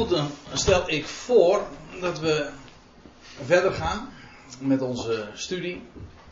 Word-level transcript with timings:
Goed, 0.00 0.08
dan 0.10 0.30
stel 0.52 0.90
ik 0.90 1.06
voor 1.06 1.66
dat 2.00 2.18
we 2.18 2.50
verder 3.44 3.72
gaan 3.72 4.08
met 4.60 4.82
onze 4.82 5.28
studie. 5.34 5.82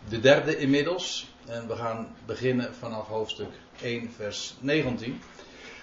De 0.08 0.20
derde 0.20 0.56
inmiddels. 0.56 1.28
En 1.46 1.68
we 1.68 1.76
gaan 1.76 2.16
beginnen 2.26 2.74
vanaf 2.74 3.06
hoofdstuk 3.06 3.48
1, 3.80 4.10
vers 4.16 4.54
19. 4.60 5.20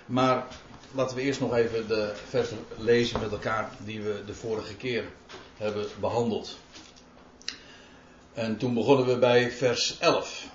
Maar 0.05 0.47
laten 0.91 1.15
we 1.15 1.21
eerst 1.21 1.39
nog 1.39 1.55
even 1.55 1.87
de 1.87 2.13
versen 2.29 2.57
lezen 2.77 3.19
met 3.19 3.31
elkaar 3.31 3.69
die 3.83 4.01
we 4.01 4.23
de 4.25 4.33
vorige 4.33 4.75
keer 4.75 5.03
hebben 5.57 5.85
behandeld. 5.99 6.57
En 8.33 8.57
toen 8.57 8.73
begonnen 8.73 9.05
we 9.05 9.17
bij 9.17 9.51
vers 9.51 9.97
11. 9.99 10.45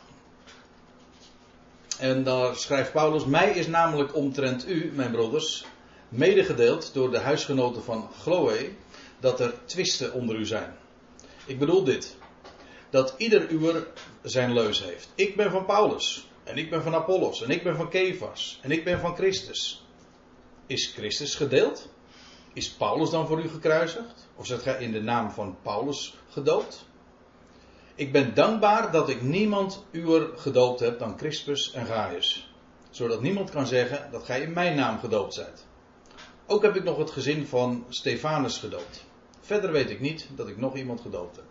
En 1.99 2.25
daar 2.25 2.57
schrijft 2.57 2.93
Paulus: 2.93 3.25
Mij 3.25 3.51
is 3.51 3.67
namelijk 3.67 4.17
omtrent 4.17 4.69
u, 4.69 4.93
mijn 4.95 5.11
broeders, 5.11 5.65
medegedeeld 6.11 6.95
door 6.95 7.11
de 7.11 7.19
huisgenoten 7.19 7.83
van 7.83 8.09
Chloe, 8.21 8.71
dat 9.21 9.41
er 9.41 9.55
twisten 9.65 10.13
onder 10.13 10.37
u 10.37 10.47
zijn. 10.47 10.77
Ik 11.47 11.59
bedoel 11.59 11.85
dit: 11.85 12.17
dat 12.91 13.15
ieder 13.17 13.51
uwer 13.51 13.87
zijn 14.23 14.53
leus 14.53 14.83
heeft. 14.83 15.09
Ik 15.15 15.37
ben 15.37 15.51
van 15.51 15.65
Paulus, 15.65 16.29
en 16.45 16.57
ik 16.57 16.71
ben 16.71 16.83
van 16.83 16.95
Apollos, 16.95 17.43
en 17.43 17.51
ik 17.51 17.63
ben 17.63 17.77
van 17.77 17.89
Kefas, 17.89 18.59
en 18.63 18.71
ik 18.71 18.85
ben 18.85 19.01
van 19.01 19.15
Christus. 19.15 19.85
Is 20.67 20.93
Christus 20.97 21.35
gedeeld? 21.35 21.89
Is 22.53 22.71
Paulus 22.71 23.11
dan 23.11 23.27
voor 23.27 23.43
u 23.45 23.49
gekruisigd? 23.49 24.29
Of 24.37 24.47
zet 24.47 24.63
gij 24.63 24.83
in 24.83 24.93
de 24.93 25.03
naam 25.03 25.31
van 25.31 25.57
Paulus 25.63 26.15
gedoopt? 26.29 26.89
Ik 27.95 28.13
ben 28.13 28.35
dankbaar 28.35 28.93
dat 28.93 29.09
ik 29.09 29.23
niemand 29.23 29.85
uwer 29.91 30.39
gedoopt 30.39 30.81
heb 30.81 30.99
dan 30.99 31.17
Crispus 31.17 31.73
en 31.73 31.87
Gaius. 31.87 32.53
Zodat 32.91 33.23
niemand 33.23 33.51
kan 33.51 33.67
zeggen 33.67 34.11
dat 34.11 34.25
gij 34.25 34.41
in 34.41 34.53
mijn 34.53 34.77
naam 34.77 34.99
gedoopt 34.99 35.35
zijt. 35.35 35.67
Ook 36.53 36.63
heb 36.63 36.77
ik 36.77 36.85
nog 36.85 36.99
het 36.99 37.11
gezin 37.11 37.47
van 37.47 37.85
Stefanus 37.89 38.59
gedoopt. 38.59 39.05
Verder 39.41 39.73
weet 39.73 39.91
ik 39.91 40.01
niet 40.01 40.29
dat 40.37 40.49
ik 40.49 40.57
nog 40.57 40.77
iemand 40.77 41.01
gedoopt 41.01 41.37
heb. 41.37 41.45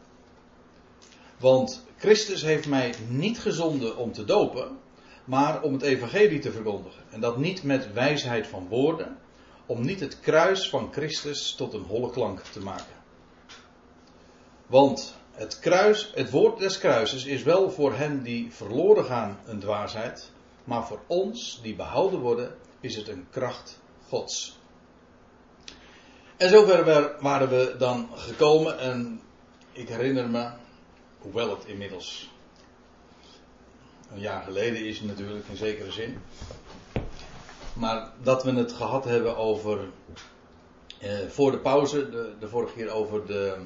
Want 1.38 1.86
Christus 1.97 2.41
heeft 2.41 2.67
mij 2.67 2.94
niet 3.08 3.39
gezonden 3.39 3.97
om 3.97 4.11
te 4.11 4.25
dopen, 4.25 4.78
maar 5.25 5.61
om 5.61 5.73
het 5.73 5.81
evangelie 5.81 6.39
te 6.39 6.52
verkondigen. 6.52 7.03
En 7.09 7.19
dat 7.22 7.38
niet 7.38 7.64
met 7.64 7.94
wijsheid 7.94 8.47
van 8.47 8.67
woorden, 8.67 9.17
om 9.66 9.86
niet 9.86 10.00
het 10.00 10.19
kruis 10.19 10.69
van 10.69 10.89
Christus 10.91 11.56
tot 11.56 11.73
een 11.73 11.84
holle 11.84 12.09
klank 12.09 12.39
te 12.39 12.59
maken. 12.59 12.95
Want 14.67 15.16
het 15.31 15.59
kruis, 15.59 16.11
het 16.16 16.30
woord 16.30 16.59
des 16.59 16.78
kruises 16.78 17.25
is 17.25 17.44
wel 17.44 17.72
voor 17.72 17.94
hen 17.94 18.23
die 18.23 18.53
verloren 18.53 19.06
gaan 19.06 19.39
een 19.45 19.59
dwaasheid, 19.59 20.31
maar 20.63 20.88
voor 20.88 21.02
ons 21.08 21.59
die 21.63 21.75
behouden 21.75 22.19
worden 22.19 22.56
is 22.80 22.95
het 22.95 23.08
een 23.08 23.28
kracht 23.30 23.80
Gods. 24.08 24.58
En 26.39 26.49
zover 26.49 27.15
waren 27.19 27.49
we 27.49 27.75
dan 27.77 28.09
gekomen 28.15 28.79
en 28.79 29.21
ik 29.71 29.89
herinner 29.89 30.29
me, 30.29 30.49
hoewel 31.17 31.49
het 31.49 31.65
inmiddels 31.65 32.29
een 34.13 34.19
jaar 34.19 34.43
geleden 34.43 34.85
is 34.85 35.01
natuurlijk 35.01 35.47
in 35.47 35.57
zekere 35.57 35.91
zin, 35.91 36.17
maar 37.73 38.11
dat 38.23 38.43
we 38.43 38.51
het 38.51 38.71
gehad 38.71 39.05
hebben 39.05 39.37
over, 39.37 39.79
eh, 40.99 41.27
voor 41.27 41.51
de 41.51 41.59
pauze, 41.59 42.09
de, 42.09 42.33
de 42.39 42.47
vorige 42.47 42.73
keer 42.73 42.89
over 42.89 43.25
de, 43.25 43.57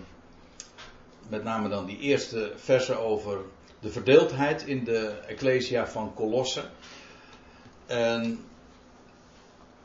met 1.27 1.43
name 1.43 1.69
dan 1.69 1.85
die 1.85 1.99
eerste 1.99 2.53
versen 2.55 2.99
over 2.99 3.39
de 3.79 3.89
verdeeldheid 3.89 4.65
in 4.65 4.83
de 4.83 5.07
Ecclesia 5.27 5.87
van 5.87 6.13
Colosse. 6.13 6.63
En 7.85 8.45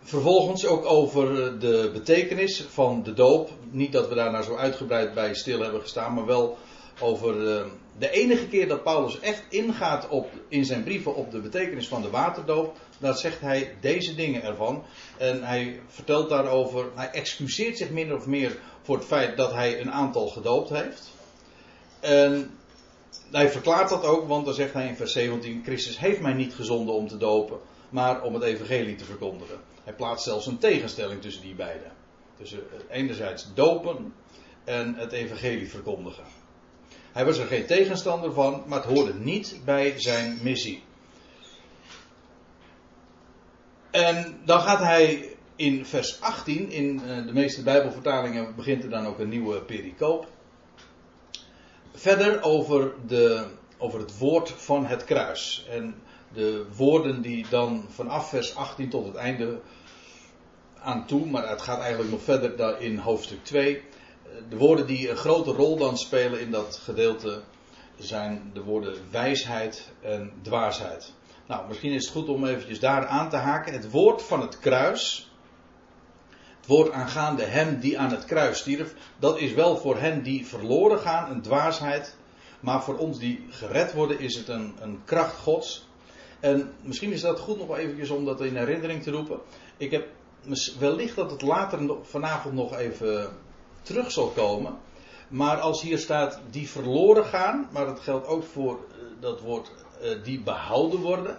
vervolgens 0.02 0.66
ook 0.66 0.84
over 0.84 1.58
de 1.58 1.90
betekenis 1.92 2.64
van 2.70 3.02
de 3.02 3.12
doop. 3.12 3.50
Niet 3.70 3.92
dat 3.92 4.08
we 4.08 4.14
daar 4.14 4.30
nou 4.30 4.44
zo 4.44 4.56
uitgebreid 4.56 5.14
bij 5.14 5.34
stil 5.34 5.60
hebben 5.60 5.80
gestaan, 5.80 6.14
maar 6.14 6.26
wel 6.26 6.58
over 7.00 7.32
de, 7.32 7.66
de 7.98 8.10
enige 8.10 8.48
keer 8.48 8.68
dat 8.68 8.82
Paulus 8.82 9.20
echt 9.20 9.42
ingaat 9.48 10.08
op, 10.08 10.30
in 10.48 10.64
zijn 10.64 10.84
brieven 10.84 11.14
op 11.14 11.30
de 11.30 11.40
betekenis 11.40 11.88
van 11.88 12.02
de 12.02 12.10
waterdoop. 12.10 12.76
Daar 12.98 13.16
zegt 13.16 13.40
hij 13.40 13.74
deze 13.80 14.14
dingen 14.14 14.42
ervan. 14.42 14.84
En 15.18 15.44
hij 15.44 15.80
vertelt 15.86 16.28
daarover, 16.28 16.86
hij 16.94 17.10
excuseert 17.10 17.78
zich 17.78 17.90
min 17.90 18.14
of 18.14 18.26
meer 18.26 18.58
voor 18.82 18.96
het 18.96 19.06
feit 19.06 19.36
dat 19.36 19.52
hij 19.52 19.80
een 19.80 19.92
aantal 19.92 20.28
gedoopt 20.28 20.68
heeft. 20.68 21.10
En 22.00 22.50
hij 23.30 23.50
verklaart 23.50 23.88
dat 23.88 24.04
ook, 24.04 24.28
want 24.28 24.44
dan 24.44 24.54
zegt 24.54 24.72
hij 24.72 24.86
in 24.86 24.96
vers 24.96 25.12
17: 25.12 25.62
Christus 25.64 25.98
heeft 25.98 26.20
mij 26.20 26.32
niet 26.32 26.54
gezonden 26.54 26.94
om 26.94 27.08
te 27.08 27.16
dopen, 27.16 27.58
maar 27.88 28.22
om 28.22 28.34
het 28.34 28.42
evangelie 28.42 28.96
te 28.96 29.04
verkondigen. 29.04 29.58
Hij 29.84 29.92
plaatst 29.92 30.24
zelfs 30.24 30.46
een 30.46 30.58
tegenstelling 30.58 31.20
tussen 31.20 31.42
die 31.42 31.54
beiden. 31.54 31.92
Tussen 32.36 32.60
enerzijds 32.90 33.54
dopen 33.54 34.14
en 34.64 34.94
het 34.94 35.12
evangelie 35.12 35.70
verkondigen. 35.70 36.24
Hij 37.12 37.24
was 37.24 37.38
er 37.38 37.46
geen 37.46 37.66
tegenstander 37.66 38.32
van, 38.32 38.62
maar 38.66 38.78
het 38.82 38.92
hoorde 38.92 39.14
niet 39.14 39.60
bij 39.64 40.00
zijn 40.00 40.38
missie. 40.42 40.82
En 43.90 44.40
dan 44.44 44.60
gaat 44.60 44.78
hij 44.78 45.36
in 45.56 45.86
vers 45.86 46.20
18, 46.20 46.70
in 46.70 47.00
eh, 47.06 47.26
de 47.26 47.32
meeste 47.32 47.62
Bijbelvertalingen 47.62 48.56
begint 48.56 48.84
er 48.84 48.90
dan 48.90 49.06
ook 49.06 49.18
een 49.18 49.28
nieuwe 49.28 49.60
pericoop 49.60 50.26
verder 51.98 52.42
over, 52.42 52.92
de, 53.06 53.46
over 53.78 53.98
het 54.00 54.18
woord 54.18 54.50
van 54.50 54.86
het 54.86 55.04
kruis. 55.04 55.66
En 55.70 55.94
de 56.32 56.66
woorden 56.76 57.22
die 57.22 57.46
dan 57.50 57.84
vanaf 57.88 58.28
vers 58.28 58.56
18 58.56 58.88
tot 58.88 59.06
het 59.06 59.14
einde 59.14 59.60
aan 60.80 61.06
toe, 61.06 61.26
maar 61.26 61.48
het 61.48 61.62
gaat 61.62 61.80
eigenlijk 61.80 62.10
nog 62.10 62.22
verder 62.22 62.56
daar 62.56 62.82
in 62.82 62.98
hoofdstuk 62.98 63.44
2. 63.44 63.82
De 64.48 64.56
woorden 64.56 64.86
die 64.86 65.10
een 65.10 65.16
grote 65.16 65.50
rol 65.50 65.76
dan 65.76 65.98
spelen 65.98 66.40
in 66.40 66.50
dat 66.50 66.76
gedeelte 66.76 67.42
zijn 67.98 68.50
de 68.54 68.62
woorden 68.62 68.94
wijsheid 69.10 69.92
en 70.00 70.32
dwaasheid. 70.42 71.12
Nou, 71.46 71.68
misschien 71.68 71.92
is 71.92 72.04
het 72.04 72.12
goed 72.12 72.28
om 72.28 72.46
eventjes 72.46 72.80
daar 72.80 73.06
aan 73.06 73.30
te 73.30 73.36
haken. 73.36 73.72
Het 73.72 73.90
woord 73.90 74.22
van 74.22 74.40
het 74.40 74.58
kruis, 74.58 75.30
woord 76.66 76.90
aangaande 76.90 77.44
hem 77.44 77.80
die 77.80 77.98
aan 77.98 78.10
het 78.10 78.24
kruis 78.24 78.58
stierf, 78.58 78.94
dat 79.18 79.38
is 79.38 79.52
wel 79.52 79.76
voor 79.76 79.98
hen 79.98 80.22
die 80.22 80.46
verloren 80.46 80.98
gaan 80.98 81.30
een 81.30 81.42
dwaasheid. 81.42 82.16
Maar 82.60 82.82
voor 82.82 82.96
ons 82.96 83.18
die 83.18 83.46
gered 83.50 83.92
worden 83.92 84.20
is 84.20 84.36
het 84.36 84.48
een, 84.48 84.76
een 84.80 85.00
kracht 85.04 85.36
gods. 85.36 85.87
En 86.40 86.72
misschien 86.82 87.12
is 87.12 87.20
dat 87.20 87.40
goed 87.40 87.58
nog 87.58 87.76
eventjes 87.76 88.10
om 88.10 88.24
dat 88.24 88.40
in 88.40 88.56
herinnering 88.56 89.02
te 89.02 89.10
roepen. 89.10 89.40
Ik 89.76 89.90
heb 89.90 90.08
wellicht 90.78 91.16
dat 91.16 91.30
het 91.30 91.42
later 91.42 91.96
vanavond 92.02 92.54
nog 92.54 92.76
even 92.76 93.30
terug 93.82 94.10
zal 94.10 94.28
komen. 94.28 94.76
Maar 95.28 95.56
als 95.56 95.82
hier 95.82 95.98
staat 95.98 96.40
die 96.50 96.68
verloren 96.68 97.24
gaan, 97.24 97.68
maar 97.72 97.86
dat 97.86 98.00
geldt 98.00 98.26
ook 98.26 98.44
voor 98.44 98.72
eh, 98.90 98.98
dat 99.20 99.40
woord 99.40 99.70
eh, 100.00 100.10
die 100.22 100.40
behouden 100.40 101.00
worden 101.00 101.38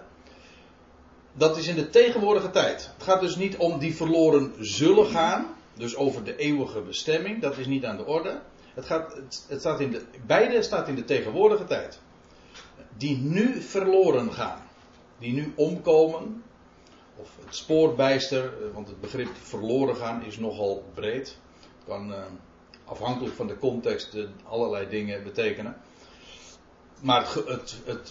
dat 1.32 1.56
is 1.56 1.68
in 1.68 1.74
de 1.74 1.90
tegenwoordige 1.90 2.50
tijd. 2.50 2.90
Het 2.94 3.02
gaat 3.02 3.20
dus 3.20 3.36
niet 3.36 3.56
om 3.56 3.78
die 3.78 3.96
verloren 3.96 4.54
zullen 4.58 5.06
gaan. 5.06 5.46
Dus 5.74 5.96
over 5.96 6.24
de 6.24 6.36
eeuwige 6.36 6.80
bestemming. 6.80 7.40
Dat 7.40 7.58
is 7.58 7.66
niet 7.66 7.84
aan 7.84 7.96
de 7.96 8.06
orde. 8.06 8.40
Het, 8.74 8.84
gaat, 8.84 9.14
het, 9.48 9.60
staat 9.60 9.80
in 9.80 9.90
de, 9.90 10.02
beide 10.26 10.62
staat 10.62 10.88
in 10.88 10.94
de 10.94 11.04
tegenwoordige 11.04 11.64
tijd. 11.64 12.00
Die 12.96 13.16
nu 13.16 13.60
verloren 13.60 14.32
gaan. 14.32 14.68
Die 15.20 15.32
nu 15.32 15.52
omkomen. 15.56 16.42
Of 17.16 17.30
het 17.44 17.56
spoorbijster. 17.56 18.44
Eh, 18.44 18.74
want 18.74 18.88
het 18.88 19.00
begrip 19.00 19.28
verloren 19.42 19.96
gaan 19.96 20.24
is 20.24 20.38
nogal 20.38 20.84
breed. 20.94 21.38
Kan 21.86 22.14
eh, 22.14 22.22
afhankelijk 22.84 23.34
van 23.34 23.46
de 23.46 23.58
context 23.58 24.14
eh, 24.14 24.24
allerlei 24.44 24.88
dingen 24.88 25.24
betekenen. 25.24 25.76
Maar 27.00 27.34
het, 27.46 27.76
het, 27.84 28.08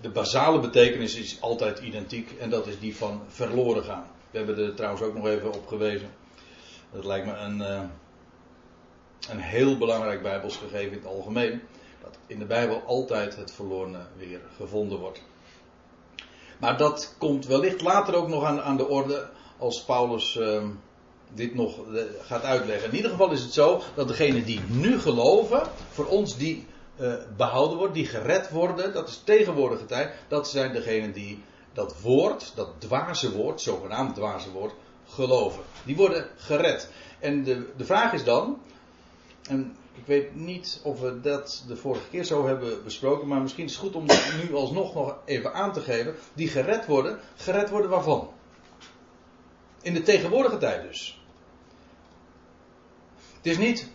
de 0.00 0.10
basale 0.12 0.60
betekenis 0.60 1.14
is 1.14 1.40
altijd 1.40 1.78
identiek 1.78 2.30
en 2.38 2.50
dat 2.50 2.66
is 2.66 2.78
die 2.78 2.96
van 2.96 3.22
verloren 3.28 3.84
gaan. 3.84 4.06
We 4.30 4.38
hebben 4.38 4.58
er 4.58 4.74
trouwens 4.74 5.02
ook 5.02 5.14
nog 5.14 5.26
even 5.26 5.52
op 5.52 5.66
gewezen. 5.66 6.10
Dat 6.92 7.04
lijkt 7.04 7.26
me 7.26 7.36
een, 7.36 7.60
een 9.30 9.40
heel 9.40 9.78
belangrijk 9.78 10.22
Bijbels 10.22 10.56
gegeven 10.56 10.90
in 10.90 10.98
het 10.98 11.06
algemeen. 11.06 11.60
Dat 12.02 12.18
in 12.26 12.38
de 12.38 12.44
Bijbel 12.44 12.82
altijd 12.86 13.36
het 13.36 13.52
verlorene 13.52 14.06
weer 14.16 14.40
gevonden 14.56 14.98
wordt. 14.98 15.22
Maar 16.58 16.76
dat 16.76 17.14
komt 17.18 17.46
wellicht 17.46 17.80
later 17.80 18.14
ook 18.14 18.28
nog 18.28 18.44
aan, 18.44 18.60
aan 18.60 18.76
de 18.76 18.88
orde 18.88 19.28
als 19.58 19.84
Paulus 19.84 20.36
uh, 20.36 20.64
dit 21.34 21.54
nog 21.54 21.78
uh, 21.88 22.02
gaat 22.20 22.42
uitleggen. 22.42 22.88
In 22.88 22.96
ieder 22.96 23.10
geval 23.10 23.30
is 23.30 23.42
het 23.42 23.52
zo 23.52 23.80
dat 23.94 24.08
degenen 24.08 24.44
die 24.44 24.60
nu 24.68 25.00
geloven, 25.00 25.62
voor 25.90 26.06
ons 26.06 26.36
die 26.36 26.66
uh, 27.00 27.14
behouden 27.36 27.76
worden, 27.76 27.94
die 27.94 28.06
gered 28.06 28.50
worden, 28.50 28.92
dat 28.92 29.08
is 29.08 29.22
tegenwoordige 29.24 29.86
tijd, 29.86 30.14
dat 30.28 30.48
zijn 30.48 30.72
degenen 30.72 31.12
die 31.12 31.42
dat 31.72 32.00
woord, 32.00 32.52
dat 32.54 32.68
dwaze 32.78 33.32
woord, 33.32 33.60
zogenaamd 33.60 34.14
dwaze 34.14 34.50
woord, 34.50 34.72
geloven. 35.08 35.62
Die 35.84 35.96
worden 35.96 36.26
gered. 36.36 36.88
En 37.18 37.44
de, 37.44 37.70
de 37.76 37.84
vraag 37.84 38.12
is 38.12 38.24
dan, 38.24 38.58
en 39.48 39.76
ik 39.92 40.06
weet 40.06 40.34
niet 40.34 40.80
of 40.82 41.00
we 41.00 41.20
dat 41.20 41.64
de 41.66 41.76
vorige 41.76 42.08
keer 42.08 42.24
zo 42.24 42.46
hebben 42.46 42.84
besproken, 42.84 43.28
maar 43.28 43.40
misschien 43.40 43.64
is 43.64 43.72
het 43.72 43.80
goed 43.80 43.94
om 43.94 44.06
dat 44.06 44.32
nu 44.42 44.54
alsnog 44.54 44.94
nog 44.94 45.16
even 45.24 45.54
aan 45.54 45.72
te 45.72 45.80
geven. 45.80 46.14
Die 46.34 46.48
gered 46.48 46.86
worden, 46.86 47.18
gered 47.36 47.70
worden 47.70 47.90
waarvan? 47.90 48.30
In 49.82 49.94
de 49.94 50.02
tegenwoordige 50.02 50.58
tijd 50.58 50.82
dus. 50.82 51.20
Het 53.36 53.46
is 53.46 53.58
niet. 53.58 53.88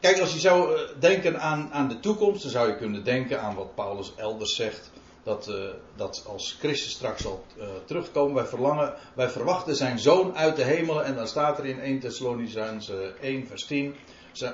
Kijk, 0.00 0.20
als 0.20 0.32
je 0.32 0.38
zou 0.38 0.74
eh, 0.74 0.80
denken 0.98 1.40
aan, 1.40 1.72
aan 1.72 1.88
de 1.88 2.00
toekomst, 2.00 2.42
dan 2.42 2.50
zou 2.50 2.68
je 2.68 2.76
kunnen 2.76 3.04
denken 3.04 3.42
aan 3.42 3.54
wat 3.54 3.74
Paulus 3.74 4.12
elders 4.16 4.54
zegt. 4.54 4.90
Dat, 5.22 5.48
uh, 5.48 5.68
dat 5.96 6.24
als 6.26 6.56
Christus 6.58 6.90
straks 6.90 7.22
zal 7.22 7.44
uh, 7.58 7.64
terugkomen, 7.84 8.34
wij 8.34 8.44
verlangen, 8.44 8.94
wij 9.14 9.28
verwachten 9.28 9.76
zijn 9.76 9.98
zoon 9.98 10.36
uit 10.36 10.56
de 10.56 10.62
hemelen. 10.62 11.04
En 11.04 11.14
dan 11.14 11.26
staat 11.26 11.58
er 11.58 11.66
in 11.66 11.80
1 11.80 12.00
Thessalonians 12.00 12.90
1 13.20 13.46
vers 13.46 13.64
10. 13.64 13.94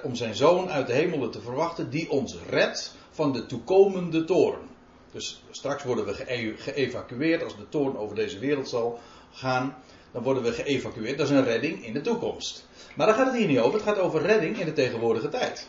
Om 0.02 0.14
zijn 0.14 0.34
zoon 0.34 0.70
uit 0.70 0.86
de 0.86 0.92
hemelen 0.92 1.30
te 1.30 1.40
verwachten, 1.40 1.90
die 1.90 2.10
ons 2.10 2.36
redt 2.48 2.96
van 3.10 3.32
de 3.32 3.46
toekomende 3.46 4.25
toren. 4.25 4.69
Dus 5.12 5.42
straks 5.50 5.82
worden 5.82 6.04
we 6.04 6.14
geëvacueerd 6.56 7.44
als 7.44 7.56
de 7.56 7.69
toorn 7.69 7.96
over 7.96 8.16
deze 8.16 8.38
wereld 8.38 8.69
zal 8.69 9.00
gaan. 9.32 9.76
Dan 10.12 10.22
worden 10.22 10.42
we 10.42 10.52
geëvacueerd. 10.52 11.19
Dat 11.19 11.30
is 11.30 11.36
een 11.36 11.44
redding 11.44 11.84
in 11.84 11.92
de 11.92 12.00
toekomst. 12.00 12.66
Maar 12.94 13.06
daar 13.06 13.16
gaat 13.16 13.26
het 13.26 13.36
hier 13.36 13.46
niet 13.46 13.58
over. 13.58 13.72
Het 13.72 13.88
gaat 13.88 13.98
over 13.98 14.22
redding 14.22 14.58
in 14.58 14.66
de 14.66 14.72
tegenwoordige 14.72 15.28
tijd. 15.28 15.69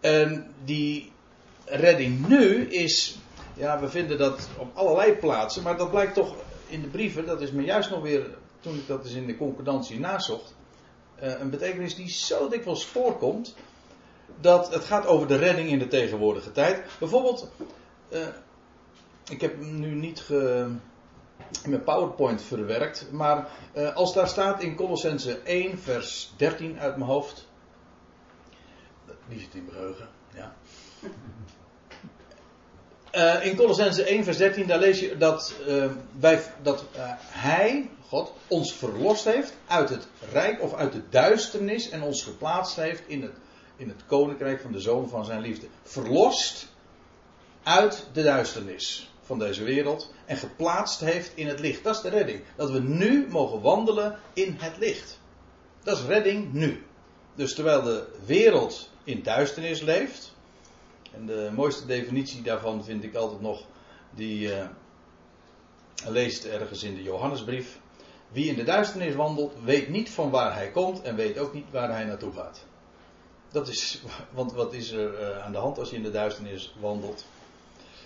En 0.00 0.54
die 0.64 1.12
redding 1.64 2.28
nu 2.28 2.68
is. 2.68 3.18
Ja, 3.54 3.80
we 3.80 3.88
vinden 3.88 4.18
dat 4.18 4.48
op 4.58 4.76
allerlei 4.76 5.12
plaatsen. 5.12 5.62
Maar 5.62 5.76
dat 5.76 5.90
blijkt 5.90 6.14
toch 6.14 6.34
in 6.66 6.82
de 6.82 6.88
brieven. 6.88 7.26
Dat 7.26 7.40
is 7.40 7.50
me 7.50 7.62
juist 7.62 7.90
nog 7.90 8.02
weer. 8.02 8.26
Toen 8.60 8.74
ik 8.74 8.86
dat 8.86 9.04
eens 9.04 9.14
in 9.14 9.26
de 9.26 9.36
concordantie 9.36 10.00
nazocht. 10.00 10.55
Eh, 11.16 11.40
een 11.40 11.50
betekenis 11.50 11.94
die 11.94 12.08
zo 12.08 12.48
dikwijls 12.48 12.86
voorkomt 12.86 13.54
dat 14.40 14.74
het 14.74 14.84
gaat 14.84 15.06
over 15.06 15.26
de 15.26 15.36
redding 15.36 15.68
in 15.68 15.78
de 15.78 15.88
tegenwoordige 15.88 16.52
tijd. 16.52 16.84
Bijvoorbeeld, 16.98 17.50
uh, 18.08 18.26
ik 19.30 19.40
heb 19.40 19.58
hem 19.58 19.80
nu 19.80 19.94
niet 19.94 20.20
ge, 20.20 20.70
mijn 21.66 21.84
PowerPoint 21.84 22.42
verwerkt, 22.42 23.08
maar 23.10 23.48
uh, 23.76 23.94
als 23.94 24.14
daar 24.14 24.28
staat 24.28 24.62
in 24.62 24.74
Colossense 24.76 25.38
1, 25.38 25.78
vers 25.78 26.32
13 26.36 26.78
uit 26.80 26.96
mijn 26.96 27.10
hoofd. 27.10 27.48
Die 29.28 29.40
zit 29.40 29.54
in 29.54 29.64
mijn 29.64 29.76
geheugen, 29.76 30.08
ja. 30.34 30.54
In 33.42 33.56
Colossense 33.56 34.04
1, 34.04 34.24
vers 34.24 34.36
13, 34.36 34.66
daar 34.66 34.78
lees 34.78 35.00
je 35.00 35.16
dat, 35.16 35.54
wij, 36.18 36.42
dat 36.62 36.84
Hij, 37.20 37.90
God, 38.08 38.32
ons 38.48 38.72
verlost 38.72 39.24
heeft 39.24 39.54
uit 39.66 39.88
het 39.88 40.06
rijk 40.32 40.62
of 40.62 40.74
uit 40.74 40.92
de 40.92 41.08
duisternis 41.08 41.88
en 41.88 42.02
ons 42.02 42.22
geplaatst 42.22 42.76
heeft 42.76 43.02
in 43.06 43.22
het 43.22 43.34
in 43.76 43.88
het 43.88 44.06
koninkrijk 44.06 44.60
van 44.60 44.72
de 44.72 44.80
zoon 44.80 45.08
van 45.08 45.24
zijn 45.24 45.40
liefde. 45.40 45.66
Verlost 45.82 46.68
uit 47.62 48.06
de 48.12 48.22
duisternis 48.22 49.10
van 49.22 49.38
deze 49.38 49.64
wereld 49.64 50.12
en 50.24 50.36
geplaatst 50.36 51.00
heeft 51.00 51.32
in 51.34 51.46
het 51.46 51.60
licht. 51.60 51.84
Dat 51.84 51.96
is 51.96 52.02
de 52.02 52.08
redding. 52.08 52.42
Dat 52.56 52.70
we 52.70 52.80
nu 52.80 53.26
mogen 53.28 53.60
wandelen 53.60 54.18
in 54.32 54.56
het 54.58 54.76
licht. 54.78 55.20
Dat 55.82 55.98
is 55.98 56.04
redding 56.04 56.52
nu. 56.52 56.84
Dus 57.34 57.54
terwijl 57.54 57.82
de 57.82 58.06
wereld 58.24 58.90
in 59.04 59.22
duisternis 59.22 59.80
leeft, 59.80 60.34
en 61.12 61.26
de 61.26 61.50
mooiste 61.54 61.86
definitie 61.86 62.42
daarvan 62.42 62.84
vind 62.84 63.04
ik 63.04 63.14
altijd 63.14 63.40
nog, 63.40 63.64
die 64.10 64.48
uh, 64.48 64.66
leest 66.08 66.44
ergens 66.44 66.82
in 66.82 66.94
de 66.94 67.02
Johannesbrief. 67.02 67.78
Wie 68.28 68.48
in 68.48 68.54
de 68.54 68.64
duisternis 68.64 69.14
wandelt, 69.14 69.54
weet 69.64 69.88
niet 69.88 70.10
van 70.10 70.30
waar 70.30 70.54
hij 70.54 70.70
komt 70.70 71.02
en 71.02 71.16
weet 71.16 71.38
ook 71.38 71.54
niet 71.54 71.70
waar 71.70 71.90
hij 71.90 72.04
naartoe 72.04 72.32
gaat. 72.32 72.64
Dat 73.50 73.68
is, 73.68 74.02
want 74.30 74.52
wat 74.52 74.72
is 74.72 74.90
er 74.90 75.20
uh, 75.20 75.44
aan 75.44 75.52
de 75.52 75.58
hand 75.58 75.78
als 75.78 75.90
je 75.90 75.96
in 75.96 76.02
de 76.02 76.10
duisternis 76.10 76.74
wandelt? 76.80 77.24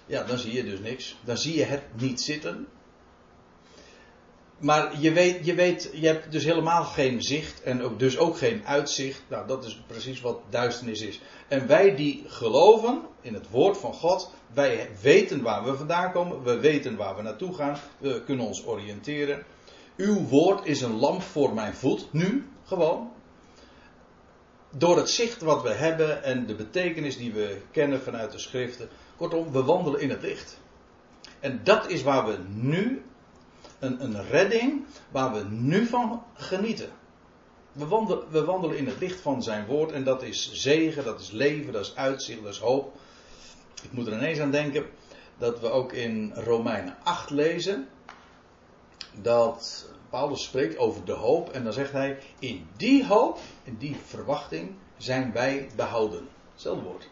Ja, 0.06 0.24
dan 0.24 0.38
zie 0.38 0.52
je 0.52 0.64
dus 0.64 0.78
niks. 0.78 1.16
Dan 1.24 1.38
zie 1.38 1.56
je 1.56 1.64
het 1.64 1.82
niet 1.96 2.20
zitten. 2.20 2.68
Maar 4.58 5.00
je 5.00 5.12
weet, 5.12 5.46
je 5.46 5.54
weet, 5.54 5.90
je 5.92 6.06
hebt 6.06 6.32
dus 6.32 6.44
helemaal 6.44 6.84
geen 6.84 7.22
zicht 7.22 7.62
en 7.62 7.82
ook, 7.82 7.98
dus 7.98 8.18
ook 8.18 8.38
geen 8.38 8.66
uitzicht. 8.66 9.22
Nou, 9.28 9.46
dat 9.46 9.64
is 9.64 9.82
precies 9.86 10.20
wat 10.20 10.40
duisternis 10.48 11.00
is. 11.00 11.20
En 11.48 11.66
wij 11.66 11.96
die 11.96 12.24
geloven 12.26 13.02
in 13.20 13.34
het 13.34 13.50
woord 13.50 13.78
van 13.78 13.94
God, 13.94 14.30
wij 14.54 14.88
weten 15.00 15.42
waar 15.42 15.64
we 15.64 15.76
vandaan 15.76 16.12
komen, 16.12 16.42
we 16.42 16.58
weten 16.58 16.96
waar 16.96 17.16
we 17.16 17.22
naartoe 17.22 17.54
gaan, 17.54 17.76
we 17.98 18.22
kunnen 18.24 18.46
ons 18.46 18.66
oriënteren. 18.66 19.44
Uw 20.00 20.26
woord 20.26 20.66
is 20.66 20.80
een 20.80 20.96
lamp 20.96 21.22
voor 21.22 21.54
mijn 21.54 21.74
voet, 21.74 22.12
nu 22.12 22.48
gewoon 22.64 23.12
door 24.70 24.96
het 24.96 25.10
zicht 25.10 25.42
wat 25.42 25.62
we 25.62 25.68
hebben 25.68 26.22
en 26.22 26.46
de 26.46 26.54
betekenis 26.54 27.16
die 27.16 27.32
we 27.32 27.60
kennen 27.70 28.00
vanuit 28.02 28.32
de 28.32 28.38
schriften. 28.38 28.88
Kortom, 29.16 29.52
we 29.52 29.62
wandelen 29.62 30.00
in 30.00 30.10
het 30.10 30.22
licht. 30.22 30.58
En 31.40 31.60
dat 31.64 31.88
is 31.88 32.02
waar 32.02 32.26
we 32.26 32.38
nu, 32.48 33.02
een, 33.78 34.04
een 34.04 34.28
redding, 34.28 34.84
waar 35.10 35.32
we 35.32 35.44
nu 35.48 35.86
van 35.86 36.22
genieten. 36.34 36.88
We 37.72 37.86
wandelen, 37.86 38.30
we 38.30 38.44
wandelen 38.44 38.76
in 38.76 38.86
het 38.86 39.00
licht 39.00 39.20
van 39.20 39.42
zijn 39.42 39.66
woord 39.66 39.92
en 39.92 40.04
dat 40.04 40.22
is 40.22 40.52
zegen, 40.52 41.04
dat 41.04 41.20
is 41.20 41.30
leven, 41.30 41.72
dat 41.72 41.84
is 41.84 41.96
uitzicht, 41.96 42.42
dat 42.42 42.52
is 42.52 42.58
hoop. 42.58 42.98
Ik 43.82 43.92
moet 43.92 44.06
er 44.06 44.12
ineens 44.12 44.38
aan 44.38 44.50
denken 44.50 44.86
dat 45.38 45.60
we 45.60 45.70
ook 45.70 45.92
in 45.92 46.32
Romeinen 46.34 46.96
8 47.02 47.30
lezen 47.30 47.88
dat 49.14 49.88
Paulus 50.10 50.44
spreekt 50.44 50.78
over 50.78 51.04
de 51.04 51.12
hoop 51.12 51.50
en 51.50 51.64
dan 51.64 51.72
zegt 51.72 51.92
hij: 51.92 52.18
In 52.38 52.68
die 52.76 53.06
hoop, 53.06 53.38
in 53.62 53.76
die 53.78 53.96
verwachting, 54.04 54.74
zijn 54.96 55.32
wij 55.32 55.68
behouden. 55.76 56.28
Hetzelfde 56.52 56.84
woord. 56.84 57.08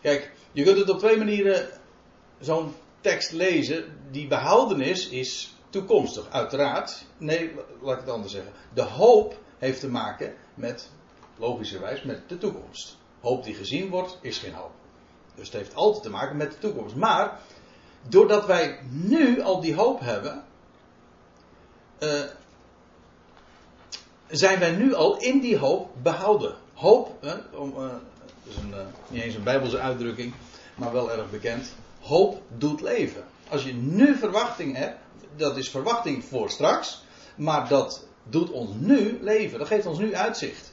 Kijk, 0.00 0.32
je 0.52 0.64
kunt 0.64 0.78
het 0.78 0.90
op 0.90 0.98
twee 0.98 1.16
manieren 1.16 1.68
zo'n 2.38 2.74
tekst 3.00 3.32
lezen. 3.32 3.98
Die 4.10 4.26
behoudenis 4.26 5.08
is 5.08 5.54
toekomstig, 5.70 6.30
uiteraard. 6.30 7.04
Nee, 7.18 7.52
laat 7.80 7.94
ik 7.94 8.00
het 8.00 8.10
anders 8.14 8.32
zeggen. 8.32 8.52
De 8.74 8.82
hoop 8.82 9.38
heeft 9.58 9.80
te 9.80 9.88
maken 9.88 10.34
met, 10.54 10.90
logischerwijs, 11.36 12.02
met 12.02 12.28
de 12.28 12.38
toekomst. 12.38 12.96
Hoop 13.20 13.44
die 13.44 13.54
gezien 13.54 13.88
wordt, 13.88 14.18
is 14.20 14.38
geen 14.38 14.54
hoop. 14.54 14.72
Dus 15.34 15.46
het 15.46 15.56
heeft 15.56 15.74
altijd 15.74 16.02
te 16.02 16.10
maken 16.10 16.36
met 16.36 16.52
de 16.52 16.58
toekomst. 16.58 16.94
Maar, 16.94 17.40
doordat 18.08 18.46
wij 18.46 18.78
nu 18.90 19.40
al 19.40 19.60
die 19.60 19.74
hoop 19.74 20.00
hebben, 20.00 20.44
uh, 21.98 22.20
zijn 24.28 24.58
wij 24.58 24.70
nu 24.70 24.94
al 24.94 25.18
in 25.18 25.40
die 25.40 25.58
hoop 25.58 25.90
behouden. 26.02 26.54
Hoop, 26.74 27.22
dat 27.22 27.38
is 28.44 28.56
een, 28.56 28.70
uh, 28.70 28.76
niet 29.08 29.22
eens 29.22 29.34
een 29.34 29.42
bijbelse 29.42 29.78
uitdrukking, 29.78 30.34
maar 30.74 30.92
wel 30.92 31.12
erg 31.12 31.30
bekend. 31.30 31.72
Hoop 32.00 32.42
doet 32.58 32.80
leven. 32.80 33.24
Als 33.48 33.64
je 33.64 33.74
nu 33.74 34.16
verwachting 34.16 34.76
hebt, 34.76 34.98
dat 35.36 35.56
is 35.56 35.70
verwachting 35.70 36.24
voor 36.24 36.50
straks, 36.50 37.04
maar 37.36 37.68
dat 37.68 38.04
doet 38.22 38.50
ons 38.50 38.70
nu 38.78 39.18
leven. 39.22 39.58
Dat 39.58 39.68
geeft 39.68 39.86
ons 39.86 39.98
nu 39.98 40.14
uitzicht. 40.14 40.72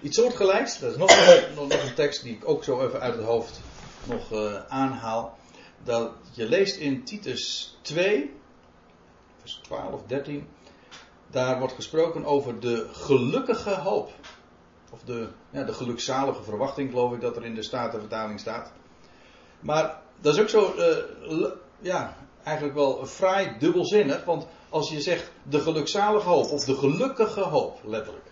Iets 0.00 0.16
soortgelijks, 0.16 0.78
dat 0.78 0.90
is 0.90 0.96
nog, 0.96 1.08
nog, 1.54 1.82
een 1.82 1.94
tekst 1.94 2.22
die 2.22 2.34
ik 2.34 2.48
ook 2.48 2.64
zo 2.64 2.86
even 2.86 3.00
uit 3.00 3.14
het 3.14 3.24
hoofd 3.24 3.60
nog 4.04 4.32
aanhaal. 4.68 5.38
Dat 5.84 6.10
je 6.32 6.48
leest 6.48 6.76
in 6.76 7.04
Titus 7.04 7.74
2, 7.82 8.34
vers 9.40 9.60
12, 9.62 10.02
13. 10.06 10.48
Daar 11.30 11.58
wordt 11.58 11.74
gesproken 11.74 12.24
over 12.24 12.60
de 12.60 12.88
gelukkige 12.92 13.74
hoop. 13.74 14.10
Of 14.90 15.02
de, 15.04 15.28
ja, 15.50 15.64
de 15.64 15.72
gelukzalige 15.72 16.42
verwachting, 16.42 16.90
geloof 16.90 17.12
ik 17.12 17.20
dat 17.20 17.36
er 17.36 17.44
in 17.44 17.54
de 17.54 17.62
Statenvertaling 17.62 18.40
staat. 18.40 18.72
Maar 19.60 20.00
dat 20.20 20.34
is 20.34 20.40
ook 20.40 20.48
zo, 20.48 20.74
uh, 21.28 21.44
ja, 21.80 22.16
eigenlijk 22.42 22.76
wel 22.76 23.06
fraai 23.06 23.56
dubbelzinnig. 23.58 24.24
Want 24.24 24.46
als 24.68 24.90
je 24.90 25.00
zegt 25.00 25.30
de 25.42 25.60
gelukzalige 25.60 26.28
hoop, 26.28 26.50
of 26.50 26.64
de 26.64 26.74
gelukkige 26.74 27.40
hoop, 27.40 27.80
letterlijk. 27.84 28.30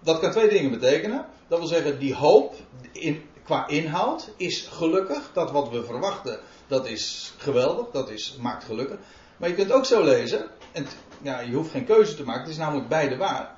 Dat 0.00 0.18
kan 0.20 0.30
twee 0.30 0.48
dingen 0.48 0.70
betekenen. 0.70 1.26
Dat 1.48 1.58
wil 1.58 1.68
zeggen, 1.68 1.98
die 1.98 2.14
hoop 2.14 2.54
in, 2.92 3.22
qua 3.48 3.66
inhoud 3.68 4.30
is 4.36 4.66
gelukkig. 4.70 5.30
Dat 5.32 5.50
wat 5.50 5.70
we 5.70 5.84
verwachten, 5.84 6.40
dat 6.66 6.86
is 6.86 7.32
geweldig, 7.36 7.86
dat 7.92 8.10
is, 8.10 8.36
maakt 8.40 8.64
gelukkig. 8.64 8.98
Maar 9.36 9.48
je 9.48 9.54
kunt 9.54 9.72
ook 9.72 9.84
zo 9.84 10.04
lezen, 10.04 10.50
en 10.72 10.86
ja, 11.22 11.40
je 11.40 11.54
hoeft 11.54 11.70
geen 11.70 11.84
keuze 11.84 12.14
te 12.14 12.24
maken, 12.24 12.40
het 12.40 12.50
is 12.50 12.56
namelijk 12.56 12.88
beide 12.88 13.16
waar. 13.16 13.56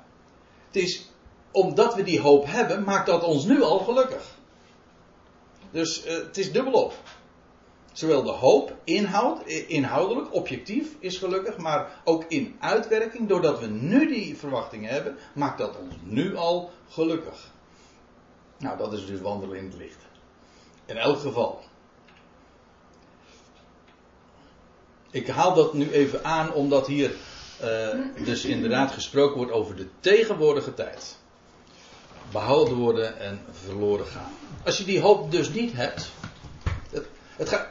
Het 0.67 0.75
is, 0.75 1.09
omdat 1.51 1.95
we 1.95 2.03
die 2.03 2.19
hoop 2.19 2.45
hebben, 2.45 2.83
maakt 2.83 3.05
dat 3.05 3.23
ons 3.23 3.45
nu 3.45 3.61
al 3.61 3.79
gelukkig. 3.79 4.23
Dus 5.71 6.05
uh, 6.05 6.13
het 6.13 6.37
is 6.37 6.51
dubbelop. 6.51 6.93
Zowel 7.93 8.23
de 8.23 8.31
hoop, 8.31 8.75
inhoud, 8.83 9.45
inhoudelijk, 9.67 10.33
objectief 10.33 10.95
is 10.99 11.17
gelukkig, 11.17 11.57
maar 11.57 12.01
ook 12.03 12.25
in 12.27 12.55
uitwerking, 12.59 13.27
doordat 13.27 13.59
we 13.59 13.67
nu 13.67 14.07
die 14.07 14.37
verwachtingen 14.37 14.91
hebben, 14.91 15.17
maakt 15.33 15.57
dat 15.57 15.77
ons 15.77 15.95
nu 16.03 16.35
al 16.35 16.71
gelukkig. 16.89 17.51
Nou, 18.61 18.77
dat 18.77 18.93
is 18.93 19.05
dus 19.05 19.21
wandelen 19.21 19.57
in 19.57 19.65
het 19.65 19.75
licht. 19.75 19.97
In 20.85 20.97
elk 20.97 21.19
geval. 21.19 21.63
Ik 25.11 25.27
haal 25.27 25.53
dat 25.53 25.73
nu 25.73 25.91
even 25.91 26.23
aan 26.23 26.53
omdat 26.53 26.87
hier 26.87 27.11
uh, 27.63 28.25
dus 28.25 28.45
inderdaad 28.45 28.91
gesproken 28.91 29.37
wordt 29.37 29.51
over 29.51 29.75
de 29.75 29.87
tegenwoordige 29.99 30.73
tijd. 30.73 31.17
Behouden 32.31 32.75
worden 32.75 33.19
en 33.19 33.41
verloren 33.51 34.05
gaan. 34.05 34.33
Als 34.65 34.77
je 34.77 34.83
die 34.83 35.01
hoop 35.01 35.31
dus 35.31 35.49
niet 35.49 35.73
hebt. 35.73 36.11
Het, 36.89 37.07
het 37.35 37.69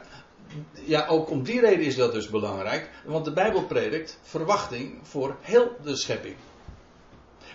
ja, 0.73 1.07
ook 1.07 1.29
om 1.29 1.43
die 1.43 1.59
reden 1.59 1.85
is 1.85 1.95
dat 1.95 2.13
dus 2.13 2.29
belangrijk. 2.29 2.89
Want 3.05 3.25
de 3.25 3.33
Bijbel 3.33 3.63
predikt 3.63 4.19
verwachting 4.21 4.99
voor 5.01 5.35
heel 5.41 5.71
de 5.83 5.95
schepping. 5.95 6.35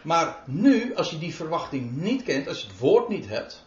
Maar 0.07 0.43
nu, 0.45 0.95
als 0.95 1.11
je 1.11 1.19
die 1.19 1.35
verwachting 1.35 1.97
niet 1.97 2.23
kent, 2.23 2.49
als 2.49 2.61
je 2.61 2.67
het 2.67 2.79
woord 2.79 3.09
niet 3.09 3.29
hebt, 3.29 3.65